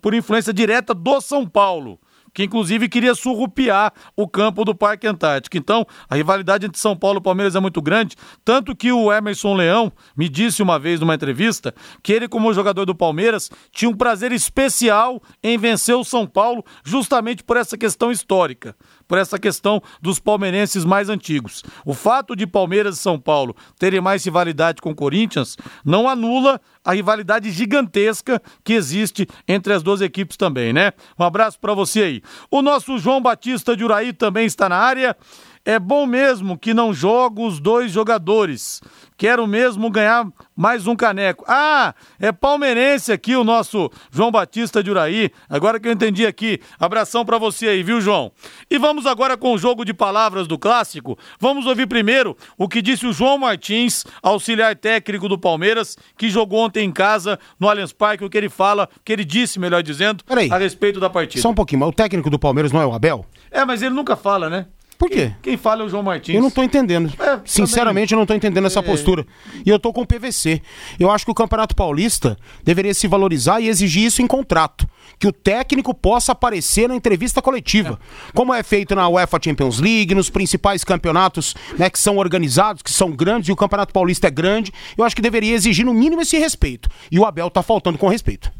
[0.00, 1.98] por influência direta do São Paulo
[2.34, 5.56] que inclusive queria surrupiar o campo do Parque Antártico.
[5.56, 9.54] Então, a rivalidade entre São Paulo e Palmeiras é muito grande, tanto que o Emerson
[9.54, 13.96] Leão me disse uma vez numa entrevista que ele, como jogador do Palmeiras, tinha um
[13.96, 19.82] prazer especial em vencer o São Paulo, justamente por essa questão histórica, por essa questão
[20.00, 21.62] dos palmeirenses mais antigos.
[21.84, 26.60] O fato de Palmeiras e São Paulo terem mais rivalidade com o Corinthians não anula
[26.84, 30.92] a rivalidade gigantesca que existe entre as duas equipes também, né?
[31.18, 32.22] Um abraço para você aí.
[32.50, 35.16] O nosso João Batista de Uraí também está na área.
[35.66, 38.82] É bom mesmo que não joga os dois jogadores.
[39.16, 41.42] Quero mesmo ganhar mais um caneco.
[41.48, 45.30] Ah, é palmeirense aqui o nosso João Batista de Uraí.
[45.48, 46.60] Agora que eu entendi aqui.
[46.78, 48.30] Abração para você aí, viu, João?
[48.70, 51.16] E vamos agora com o jogo de palavras do clássico.
[51.40, 56.58] Vamos ouvir primeiro o que disse o João Martins, auxiliar técnico do Palmeiras, que jogou
[56.58, 59.82] ontem em casa no Allianz Parque, o que ele fala, o que ele disse, melhor
[59.82, 61.40] dizendo, Peraí, a respeito da partida.
[61.40, 63.24] Só um pouquinho, mas o técnico do Palmeiras não é o Abel?
[63.50, 64.66] É, mas ele nunca fala, né?
[65.04, 65.16] Por quê?
[65.16, 66.34] Quem, quem fala é o João Martins.
[66.34, 67.12] Eu não tô entendendo.
[67.20, 69.26] É, Sinceramente, eu não tô entendendo essa postura.
[69.64, 70.62] E eu tô com o PVC.
[70.98, 74.88] Eu acho que o Campeonato Paulista deveria se valorizar e exigir isso em contrato.
[75.18, 78.00] Que o técnico possa aparecer na entrevista coletiva.
[78.34, 82.90] Como é feito na UEFA Champions League, nos principais campeonatos né, que são organizados, que
[82.90, 84.72] são grandes, e o Campeonato Paulista é grande.
[84.96, 86.88] Eu acho que deveria exigir, no mínimo, esse respeito.
[87.12, 88.50] E o Abel tá faltando com respeito.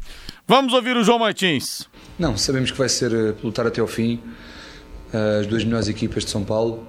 [0.47, 1.89] Vamos ouvir o João Martins.
[2.19, 4.21] Não, sabemos que vai ser uh, lutar até ao fim.
[5.39, 6.85] As duas melhores equipas de São Paulo.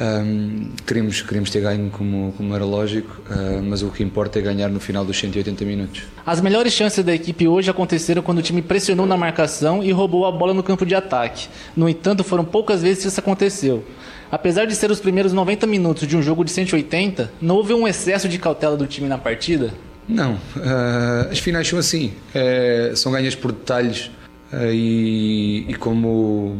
[0.00, 4.42] Um, queríamos, queríamos ter ganho como, como era lógico, uh, mas o que importa é
[4.42, 6.02] ganhar no final dos 180 minutos.
[6.26, 10.26] As melhores chances da equipe hoje aconteceram quando o time pressionou na marcação e roubou
[10.26, 11.48] a bola no campo de ataque.
[11.76, 13.84] No entanto, foram poucas vezes que isso aconteceu.
[14.32, 17.86] Apesar de ser os primeiros 90 minutos de um jogo de 180, não houve um
[17.86, 19.72] excesso de cautela do time na partida?
[20.08, 24.10] Não, uh, as finais são assim, é, são ganhas por detalhes
[24.52, 26.58] uh, e, e como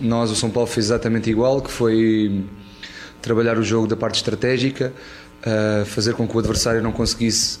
[0.00, 2.44] nós, o São Paulo, fez exatamente igual, que foi
[3.22, 4.92] trabalhar o jogo da parte estratégica,
[5.40, 7.60] uh, fazer com que o adversário não conseguisse,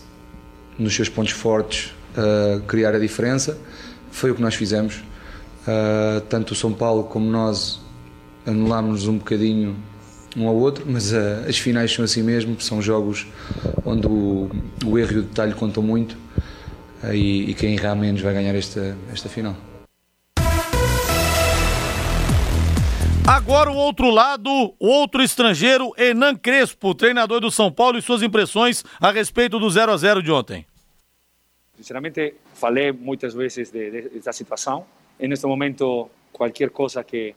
[0.78, 3.56] nos seus pontos fortes, uh, criar a diferença.
[4.10, 4.96] Foi o que nós fizemos.
[5.66, 7.80] Uh, tanto o São Paulo como nós
[8.46, 9.76] anulámos um bocadinho
[10.36, 13.24] um ao outro, mas as finais são assim mesmo, são jogos
[13.84, 14.50] onde o,
[14.84, 16.16] o erro e o detalhe contam muito
[17.12, 19.56] e, e quem errar menos vai ganhar esta, esta final.
[23.26, 28.22] Agora o outro lado, o outro estrangeiro, Hernan Crespo, treinador do São Paulo, e suas
[28.22, 30.66] impressões a respeito do 0 a 0 de ontem.
[31.74, 34.84] Sinceramente, falei muitas vezes de, de, dessa situação.
[35.18, 37.34] E neste momento, qualquer coisa que,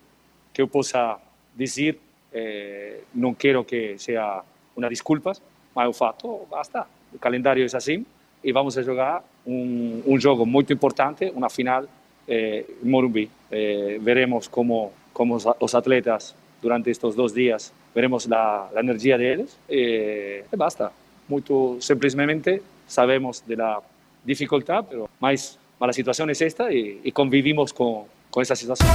[0.54, 1.18] que eu possa
[1.56, 1.98] dizer,
[2.34, 4.44] eh, não quero que seja
[4.76, 5.32] uma desculpa,
[5.74, 6.86] mas o fato, basta.
[7.14, 8.06] O calendário é assim
[8.44, 11.86] e vamos jogar um, um jogo muito importante, uma final
[12.28, 13.32] eh, em Morumbi.
[13.50, 19.34] Eh, veremos como como los atletas durante estos dos días veremos la, la energía de
[19.34, 20.92] ellos y, y basta.
[21.28, 21.44] Muy
[21.80, 23.82] simplemente sabemos de la
[24.24, 28.88] dificultad, pero más mala situación es esta y, y convivimos con, com essa situação.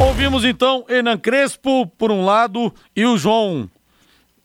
[0.00, 3.68] Ouvimos então Hernan Crespo por um lado e o João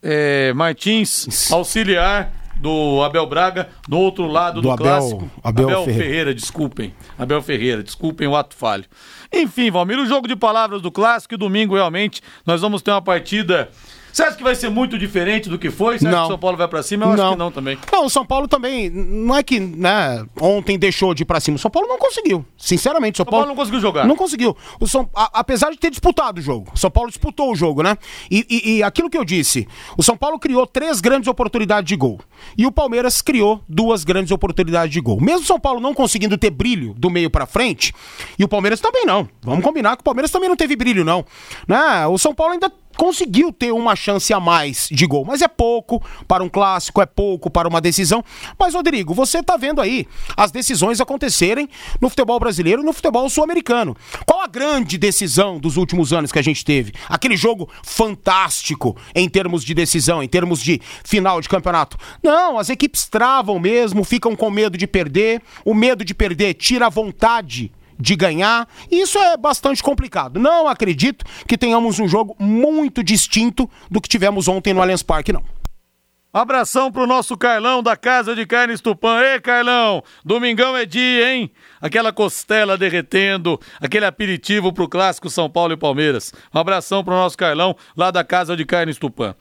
[0.03, 5.31] é, Martins, auxiliar do Abel Braga, do outro lado do, do Abel, clássico.
[5.43, 6.03] Abel, Abel Ferreira.
[6.03, 6.93] Ferreira, desculpem.
[7.17, 8.85] Abel Ferreira, desculpem o ato falho.
[9.33, 13.01] Enfim, Valmir, o jogo de palavras do clássico e domingo realmente nós vamos ter uma
[13.01, 13.69] partida
[14.15, 15.99] você acha que vai ser muito diferente do que foi?
[15.99, 16.23] Você acha Não.
[16.23, 17.05] que o São Paulo vai pra cima?
[17.05, 17.77] Eu acho que não também.
[17.91, 21.55] Não, o São Paulo também, não é que, né, ontem deixou de ir pra cima.
[21.57, 22.45] O São Paulo não conseguiu.
[22.57, 24.07] Sinceramente, o São, São Paulo não conseguiu jogar.
[24.07, 24.55] Não conseguiu.
[24.79, 26.71] O São, a- apesar de ter disputado o jogo.
[26.73, 27.97] O São Paulo disputou o jogo, né?
[28.31, 31.95] E, e- e aquilo que eu disse, o São Paulo criou três grandes oportunidades de
[31.95, 32.19] gol.
[32.57, 35.19] E o Palmeiras criou duas grandes oportunidades de gol.
[35.19, 37.93] Mesmo o São Paulo não conseguindo ter brilho do meio pra frente,
[38.39, 39.27] e o Palmeiras também não.
[39.43, 41.25] Vamos combinar que o Palmeiras também não teve brilho, não.
[41.67, 42.07] Né?
[42.07, 46.01] O São Paulo ainda conseguiu ter uma chance a mais de gol, mas é pouco
[46.27, 48.23] para um clássico, é pouco para uma decisão.
[48.59, 51.69] Mas, Rodrigo, você tá vendo aí as decisões acontecerem
[51.99, 53.95] no futebol brasileiro e no futebol sul-americano.
[54.25, 56.93] Qual a grande decisão dos últimos anos que a gente teve?
[57.09, 61.97] Aquele jogo fantástico em termos de decisão, em termos de final de campeonato.
[62.23, 65.41] Não, as equipes travam mesmo, ficam com medo de perder.
[65.63, 68.67] O medo de perder tira a vontade de ganhar.
[68.91, 70.39] E isso é bastante complicado.
[70.39, 75.33] Não acredito que tenhamos um jogo muito distinto do que tivemos ontem no Allianz Parque,
[75.33, 75.43] não.
[76.35, 79.21] Abração pro nosso Carlão da Casa de Carnes Tupã.
[79.21, 81.49] Ei, Carlão, domingão é dia, hein?
[81.79, 86.33] Aquela costela derretendo, aquele aperitivo pro clássico São Paulo e Palmeiras.
[86.53, 89.33] Um abração pro nosso Carlão lá da Casa de Carnes Tupã.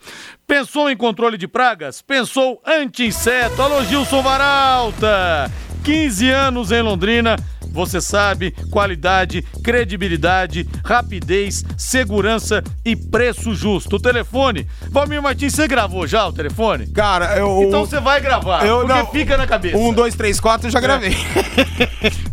[0.47, 2.01] Pensou em controle de pragas?
[2.01, 3.61] Pensou anti-inseto.
[3.61, 5.51] Alô, Gilson Varalta.
[5.83, 7.35] 15 anos em Londrina.
[7.75, 13.97] Você sabe, qualidade, credibilidade, rapidez, segurança e preço justo.
[13.97, 16.87] O telefone, Valmir Martins, você gravou já o telefone?
[16.87, 17.63] Cara, eu.
[17.67, 19.77] Então você vai gravar, eu porque não- fica na cabeça.
[19.77, 21.13] Um, dois, três, quatro, eu já gravei.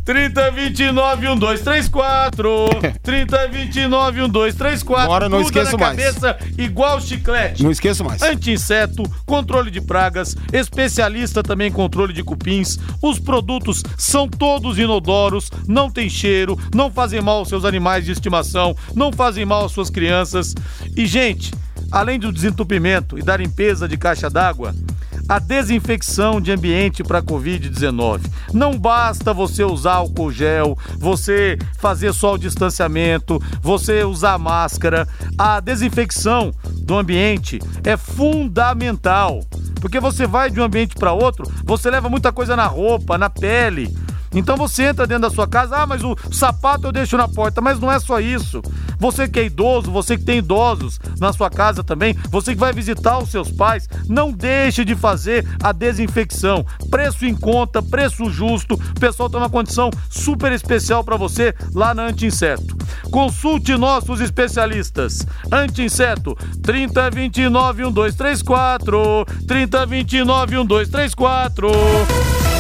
[0.05, 2.69] 3029 1234
[3.03, 5.97] 3029 1234 Agora eu não Gruda esqueço na mais.
[5.97, 7.63] cabeça igual chiclete.
[7.63, 8.23] Não esqueço mais.
[8.23, 12.79] Anti-inseto, controle de pragas, especialista também em controle de cupins.
[13.03, 15.32] Os produtos são todos inodoros,
[15.67, 19.73] não tem cheiro, não fazem mal aos seus animais de estimação, não fazem mal às
[19.73, 20.55] suas crianças.
[20.97, 21.53] E, gente,
[21.91, 24.75] além do desentupimento e da limpeza de caixa d'água,
[25.29, 28.21] a desinfecção de ambiente para Covid-19.
[28.53, 35.07] Não basta você usar álcool gel, você fazer só o distanciamento, você usar máscara.
[35.39, 39.41] A desinfecção do ambiente é fundamental.
[39.81, 43.29] Porque você vai de um ambiente para outro, você leva muita coisa na roupa, na
[43.29, 43.93] pele.
[44.35, 47.61] Então você entra dentro da sua casa, ah, mas o sapato eu deixo na porta,
[47.61, 48.63] mas não é só isso.
[48.99, 52.73] Você que é idoso, você que tem idosos na sua casa também, você que vai
[52.73, 56.65] visitar os seus pais, não deixe de fazer a desinfecção.
[56.91, 58.75] Preço em conta, preço justo.
[58.75, 62.77] O pessoal tem uma condição super especial para você lá na Anti-Inseto.
[63.11, 65.27] Consulte nossos especialistas.
[65.51, 72.52] Anti-Inseto 3029 1234 3029 1234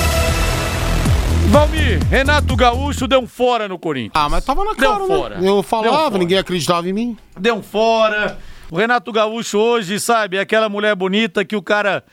[1.52, 4.12] Valmir, Renato Gaúcho deu um fora no Corinthians.
[4.14, 5.34] Ah, mas tava na Deu cara, fora.
[5.38, 5.46] né?
[5.46, 6.18] Eu Deu falava, fora.
[6.18, 7.18] ninguém acreditava em mim.
[7.38, 8.38] Deu um fora.
[8.70, 12.04] O Renato Gaúcho hoje, sabe, é aquela mulher bonita que o cara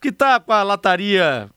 [0.00, 1.50] que tá com a lataria,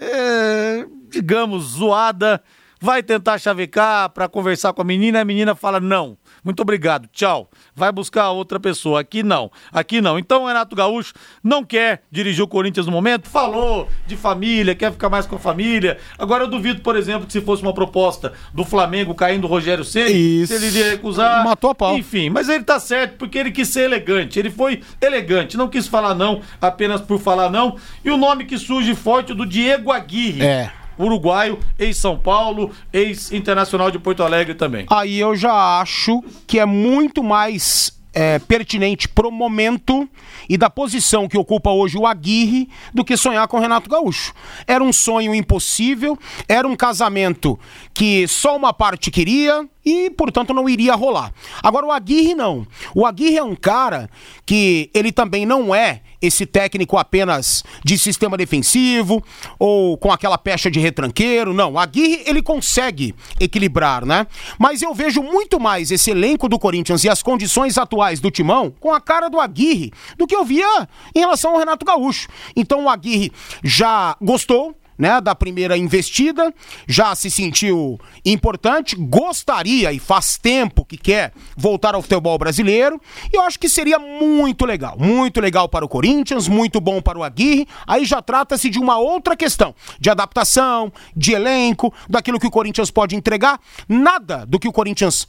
[0.00, 2.40] é, digamos, zoada,
[2.80, 6.16] vai tentar chavecar pra conversar com a menina, e a menina fala não.
[6.44, 7.48] Muito obrigado, tchau.
[7.74, 9.00] Vai buscar outra pessoa.
[9.00, 10.18] Aqui não, aqui não.
[10.18, 11.12] Então o Renato Gaúcho
[11.42, 13.28] não quer dirigir o Corinthians no momento.
[13.28, 15.98] Falou de família, quer ficar mais com a família.
[16.18, 19.84] Agora eu duvido, por exemplo, que se fosse uma proposta do Flamengo caindo o Rogério
[19.84, 21.44] Ceni, se ele iria recusar.
[21.44, 21.96] Matou a pau.
[21.96, 24.38] Enfim, mas ele tá certo porque ele quis ser elegante.
[24.38, 27.76] Ele foi elegante, não quis falar não apenas por falar não.
[28.04, 30.42] E o nome que surge forte é do Diego Aguirre.
[30.42, 30.79] É.
[31.04, 34.86] Uruguaio, ex-São Paulo, ex-Internacional de Porto Alegre também.
[34.90, 40.08] Aí eu já acho que é muito mais é, pertinente pro momento
[40.48, 44.32] e da posição que ocupa hoje o Aguirre do que sonhar com o Renato Gaúcho.
[44.66, 47.58] Era um sonho impossível, era um casamento
[47.94, 51.32] que só uma parte queria e, portanto, não iria rolar.
[51.62, 52.66] Agora, o Aguirre não.
[52.94, 54.08] O Aguirre é um cara
[54.44, 59.24] que ele também não é esse técnico apenas de sistema defensivo
[59.58, 61.72] ou com aquela pecha de retranqueiro, não.
[61.72, 64.26] O Aguirre, ele consegue equilibrar, né?
[64.58, 68.72] Mas eu vejo muito mais esse elenco do Corinthians e as condições atuais do Timão
[68.78, 72.28] com a cara do Aguirre do que eu via em relação ao Renato Gaúcho.
[72.54, 73.32] Então o Aguirre
[73.64, 76.54] já gostou, né, da primeira investida,
[76.86, 83.00] já se sentiu importante, gostaria e faz tempo que quer voltar ao futebol brasileiro,
[83.32, 87.18] e eu acho que seria muito legal, muito legal para o Corinthians, muito bom para
[87.18, 87.66] o Aguirre.
[87.86, 92.90] Aí já trata-se de uma outra questão, de adaptação, de elenco, daquilo que o Corinthians
[92.90, 93.58] pode entregar.
[93.88, 95.26] Nada do que o Corinthians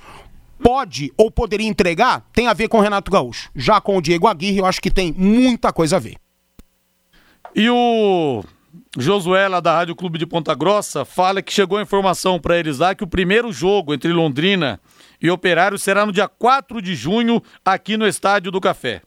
[0.62, 3.50] pode ou poderia entregar tem a ver com o Renato Gaúcho.
[3.56, 6.18] Já com o Diego Aguirre, eu acho que tem muita coisa a ver.
[7.56, 8.44] E o
[8.98, 12.80] Josué, lá da Rádio Clube de Ponta Grossa, fala que chegou a informação para eles
[12.80, 14.80] lá que o primeiro jogo entre Londrina
[15.22, 19.02] e Operário será no dia 4 de junho, aqui no Estádio do Café.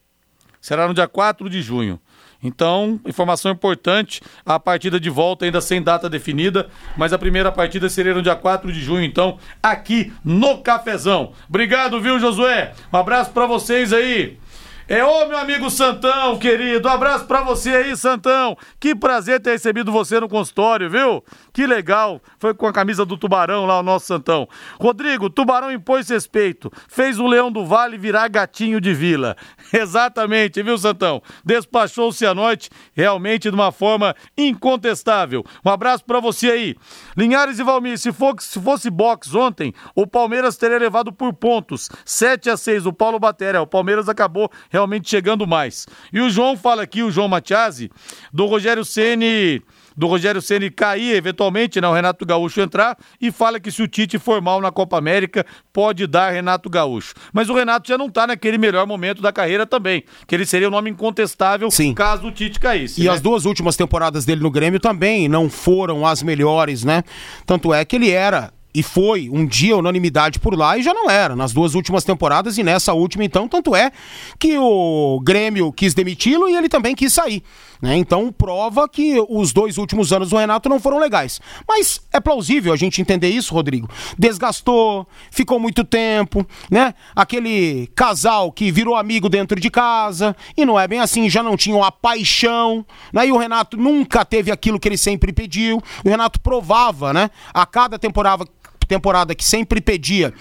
[0.60, 2.00] Será no dia 4 de junho.
[2.42, 7.88] Então, informação importante, a partida de volta ainda sem data definida, mas a primeira partida
[7.88, 11.32] seria no dia 4 de junho, então, aqui no Cafezão.
[11.48, 12.74] Obrigado, viu, Josué?
[12.92, 14.38] Um abraço para vocês aí.
[14.86, 16.90] É ô meu amigo Santão, querido.
[16.90, 18.54] Abraço pra você aí, Santão.
[18.78, 21.24] Que prazer ter recebido você no consultório, viu?
[21.54, 22.20] Que legal.
[22.38, 24.46] Foi com a camisa do Tubarão lá, o nosso Santão.
[24.78, 26.70] Rodrigo, Tubarão impôs respeito.
[26.86, 29.38] Fez o Leão do Vale virar gatinho de vila.
[29.72, 31.22] Exatamente, viu, Santão?
[31.42, 35.42] Despachou-se à noite, realmente de uma forma incontestável.
[35.64, 36.76] Um abraço pra você aí.
[37.16, 41.88] Linhares e Valmir, se, for, se fosse box ontem, o Palmeiras teria levado por pontos.
[42.04, 43.62] 7 a 6 o Paulo Batéria.
[43.62, 45.86] O Palmeiras acabou realmente chegando mais.
[46.12, 47.88] E o João fala aqui, o João Matiasi,
[48.32, 49.62] do Rogério Ceni
[49.96, 53.88] do Rogério Ceni cair eventualmente, né, o Renato Gaúcho entrar e fala que se o
[53.88, 57.14] Tite for mal na Copa América, pode dar Renato Gaúcho.
[57.32, 60.66] Mas o Renato já não tá naquele melhor momento da carreira também, que ele seria
[60.66, 61.94] o um nome incontestável Sim.
[61.94, 63.00] caso o Tite caísse.
[63.00, 63.10] E né?
[63.10, 67.04] as duas últimas temporadas dele no Grêmio também não foram as melhores, né?
[67.46, 71.08] Tanto é que ele era e foi um dia unanimidade por lá e já não
[71.08, 73.92] era nas duas últimas temporadas e nessa última então tanto é
[74.38, 77.42] que o Grêmio quis demiti-lo e ele também quis sair
[77.80, 77.96] né?
[77.96, 81.40] então prova que os dois últimos anos do Renato não foram legais.
[81.68, 83.88] Mas é plausível a gente entender isso Rodrigo.
[84.18, 86.94] Desgastou ficou muito tempo né?
[87.14, 91.56] Aquele casal que virou amigo dentro de casa e não é bem assim já não
[91.56, 93.26] tinham a paixão né?
[93.26, 95.82] e o Renato nunca teve aquilo que ele sempre pediu.
[96.04, 97.30] O Renato provava né?
[97.52, 98.44] A cada temporada
[98.86, 100.32] temporada que sempre pedia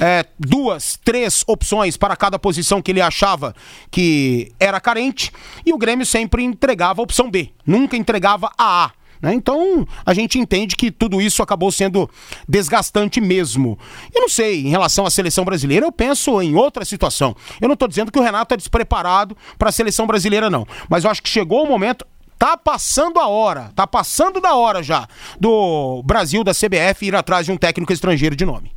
[0.00, 3.54] é, duas, três opções para cada posição que ele achava
[3.90, 5.30] que era carente,
[5.64, 9.02] e o Grêmio sempre entregava a opção B, nunca entregava a A.
[9.22, 9.32] Né?
[9.32, 12.10] Então a gente entende que tudo isso acabou sendo
[12.48, 13.78] desgastante mesmo.
[14.12, 17.36] Eu não sei, em relação à seleção brasileira, eu penso em outra situação.
[17.60, 20.66] Eu não estou dizendo que o Renato é despreparado para a seleção brasileira, não.
[20.90, 22.04] Mas eu acho que chegou o momento,
[22.42, 25.06] Tá passando a hora, tá passando da hora já
[25.38, 28.72] do Brasil, da CBF, ir atrás de um técnico estrangeiro de nome.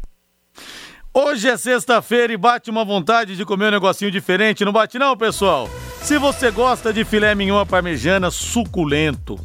[1.11, 5.17] Hoje é sexta-feira e bate uma vontade de comer um negocinho diferente, não bate não,
[5.17, 5.67] pessoal?
[5.99, 9.35] Se você gosta de filé mignon parmejana suculento,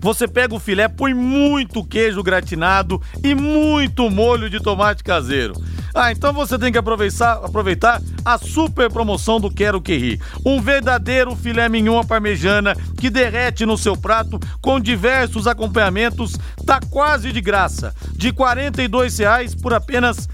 [0.00, 5.54] você pega o filé, põe muito queijo gratinado e muito molho de tomate caseiro.
[5.94, 10.20] Ah, então você tem que aproveitar, aproveitar a super promoção do Quero Que Ri.
[10.44, 17.32] Um verdadeiro filé mignon parmejana que derrete no seu prato com diversos acompanhamentos, tá quase
[17.32, 17.94] de graça.
[18.12, 20.28] De 42 reais por apenas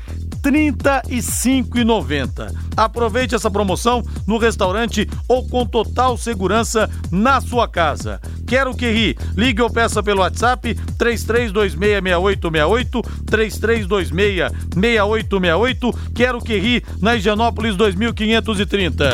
[0.44, 2.54] 35,90.
[2.76, 8.20] Aproveite essa promoção no restaurante ou com total segurança na sua casa.
[8.46, 9.16] Quero que ri.
[9.34, 15.96] Ligue ou peça pelo WhatsApp 33266868, 33266868.
[16.14, 19.08] Quero que ri na Higienópolis 2530.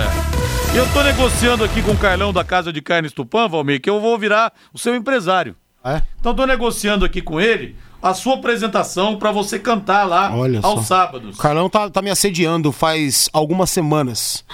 [0.74, 4.00] Eu tô negociando aqui com o Carlão da Casa de Carnes Tupã, Valmir, que eu
[4.00, 5.54] vou virar o seu empresário.
[5.84, 6.02] É?
[6.18, 10.86] Então tô negociando aqui com ele a sua apresentação para você cantar lá Olha aos
[10.86, 10.96] só.
[10.96, 11.38] sábados.
[11.38, 14.44] O Carlão tá, tá me assediando faz algumas semanas.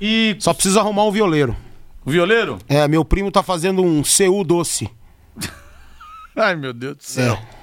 [0.00, 1.56] E Só preciso arrumar um violeiro.
[2.04, 2.58] o violeiro?
[2.68, 4.90] É, meu primo tá fazendo um CU doce.
[6.36, 7.34] Ai, meu Deus do céu.
[7.34, 7.54] É.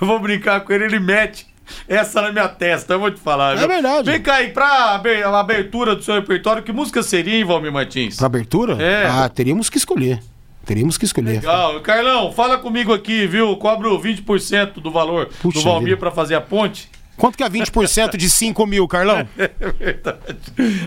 [0.00, 1.46] Eu vou brincar com ele, ele mete
[1.88, 3.54] essa na minha testa, eu vou te falar.
[3.54, 3.68] É viu?
[3.68, 4.10] verdade.
[4.10, 8.16] Vem cá aí, pra a abertura do seu repertório, que música seria, hein, Valmir Martins?
[8.16, 8.80] Pra abertura?
[8.80, 9.06] É.
[9.08, 10.22] Ah, teríamos que escolher.
[10.66, 11.36] Teríamos que escolher.
[11.36, 11.80] Legal.
[11.80, 13.56] Carlão, fala comigo aqui, viu?
[13.56, 16.90] Cobro 20% do valor Puxa do Valmir pra fazer a ponte.
[17.16, 19.26] Quanto que é 20% de 5 mil, Carlão?
[19.38, 20.36] É verdade.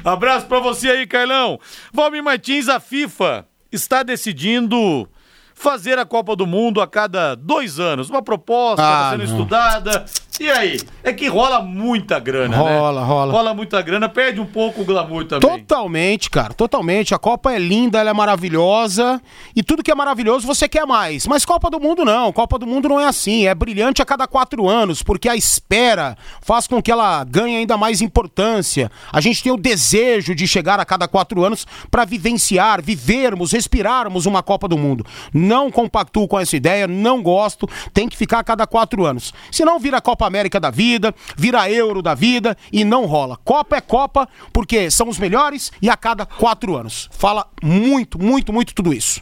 [0.03, 1.59] Abraço pra você aí, Carlão.
[1.93, 5.07] Valmir Martins, a FIFA está decidindo
[5.55, 8.09] fazer a Copa do Mundo a cada dois anos.
[8.09, 9.37] Uma proposta Ah, está sendo não.
[9.37, 10.05] estudada.
[10.39, 10.79] E aí?
[11.03, 12.77] É que rola muita grana, né?
[12.79, 13.33] Rola, rola.
[13.33, 15.59] Rola muita grana, perde um pouco o glamour também.
[15.59, 17.13] Totalmente, cara, totalmente.
[17.13, 19.21] A Copa é linda, ela é maravilhosa.
[19.53, 21.27] E tudo que é maravilhoso você quer mais.
[21.27, 22.31] Mas Copa do Mundo não.
[22.31, 23.47] Copa do Mundo não é assim.
[23.47, 27.75] É brilhante a cada quatro anos, porque a espera faz com que ela ganhe ainda
[27.75, 28.89] mais importância.
[29.11, 34.25] A gente tem o desejo de chegar a cada quatro anos para vivenciar, vivermos, respirarmos
[34.25, 35.05] uma Copa do Mundo.
[35.33, 37.67] Não compactuo com essa ideia, não gosto.
[37.93, 39.33] Tem que ficar a cada quatro anos.
[39.51, 43.37] Senão vira Copa América da vida, vira Euro da vida e não rola.
[43.43, 47.09] Copa é Copa porque são os melhores e a cada quatro anos.
[47.11, 49.21] Fala muito, muito, muito tudo isso.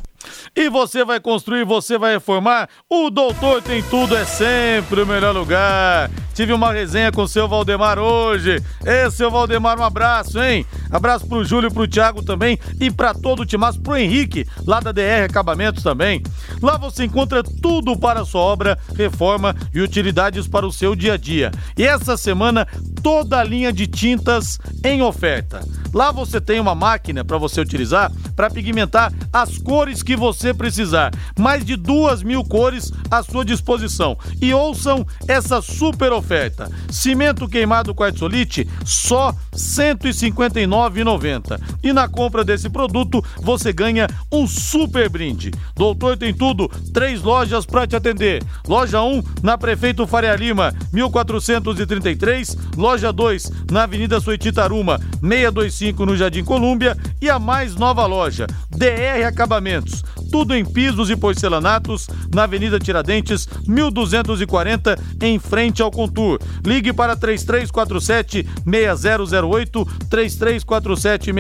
[0.56, 2.68] E você vai construir, você vai reformar?
[2.90, 6.10] O Doutor Tem Tudo é sempre o melhor lugar.
[6.34, 8.62] Tive uma resenha com o seu Valdemar hoje.
[8.86, 10.66] Ê, seu Valdemar, um abraço, hein?
[10.92, 14.92] Abraço pro Júlio, pro Thiago também e para todo o timaço, pro Henrique, lá da
[14.92, 16.22] DR Acabamentos também.
[16.62, 21.14] Lá você encontra tudo para a sua obra, reforma e utilidades para o seu dia
[21.14, 21.52] a dia.
[21.76, 22.68] E essa semana,
[23.02, 25.62] toda a linha de tintas em oferta.
[25.94, 31.12] Lá você tem uma máquina para você utilizar para pigmentar as cores que você precisar.
[31.38, 34.18] Mais de duas mil cores à sua disposição.
[34.42, 36.72] E ouçam essa super oferta.
[36.90, 41.60] Cimento queimado quartzolite, só R$ 159,90.
[41.84, 45.52] E na compra desse produto, você ganha um super brinde.
[45.76, 48.42] Doutor tem tudo, três lojas para te atender.
[48.66, 52.56] Loja 1, na Prefeito Faria Lima, 1433.
[52.78, 56.96] Loja 2, na Avenida Soititaruma, 625 no Jardim Colúmbia.
[57.22, 59.97] E a mais nova loja, DR Acabamentos.
[60.32, 66.40] Tudo em pisos e porcelanatos, na Avenida Tiradentes, 1240, em frente ao Contur.
[66.66, 71.32] Ligue para 3347 6008, 3347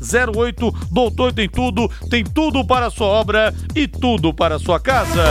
[0.00, 0.74] 6008.
[0.90, 5.24] Doutor tem tudo, tem tudo para a sua obra e tudo para a sua casa.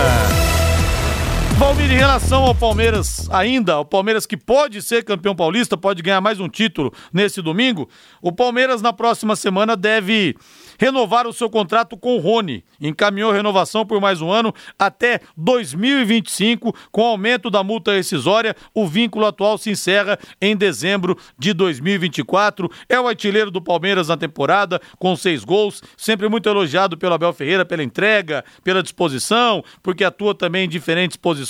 [1.60, 6.22] Valmir, em relação ao Palmeiras, ainda, o Palmeiras que pode ser campeão paulista, pode ganhar
[6.22, 7.90] mais um título nesse domingo,
[8.22, 10.38] o Palmeiras na próxima semana deve
[10.80, 12.64] renovar o seu contrato com o Rony.
[12.80, 18.56] Encaminhou renovação por mais um ano até 2025, com aumento da multa rescisória.
[18.74, 22.72] O vínculo atual se encerra em dezembro de 2024.
[22.88, 27.34] É o artilheiro do Palmeiras na temporada, com seis gols, sempre muito elogiado pelo Abel
[27.34, 31.49] Ferreira pela entrega, pela disposição, porque atua também em diferentes posições.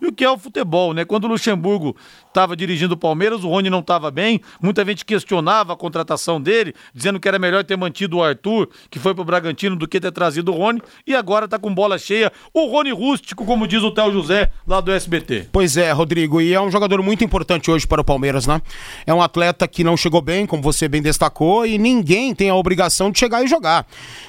[0.00, 1.04] E o que é o futebol, né?
[1.04, 1.96] Quando o Luxemburgo
[2.34, 6.74] estava dirigindo o Palmeiras, o Rony não estava bem, muita gente questionava a contratação dele,
[6.92, 10.10] dizendo que era melhor ter mantido o Arthur, que foi pro Bragantino, do que ter
[10.10, 13.92] trazido o Rony, e agora tá com bola cheia, o Rony rústico, como diz o
[13.92, 15.48] Theo José, lá do SBT.
[15.52, 18.60] Pois é, Rodrigo, e é um jogador muito importante hoje para o Palmeiras, né?
[19.06, 22.56] É um atleta que não chegou bem, como você bem destacou, e ninguém tem a
[22.56, 23.86] obrigação de chegar e jogar.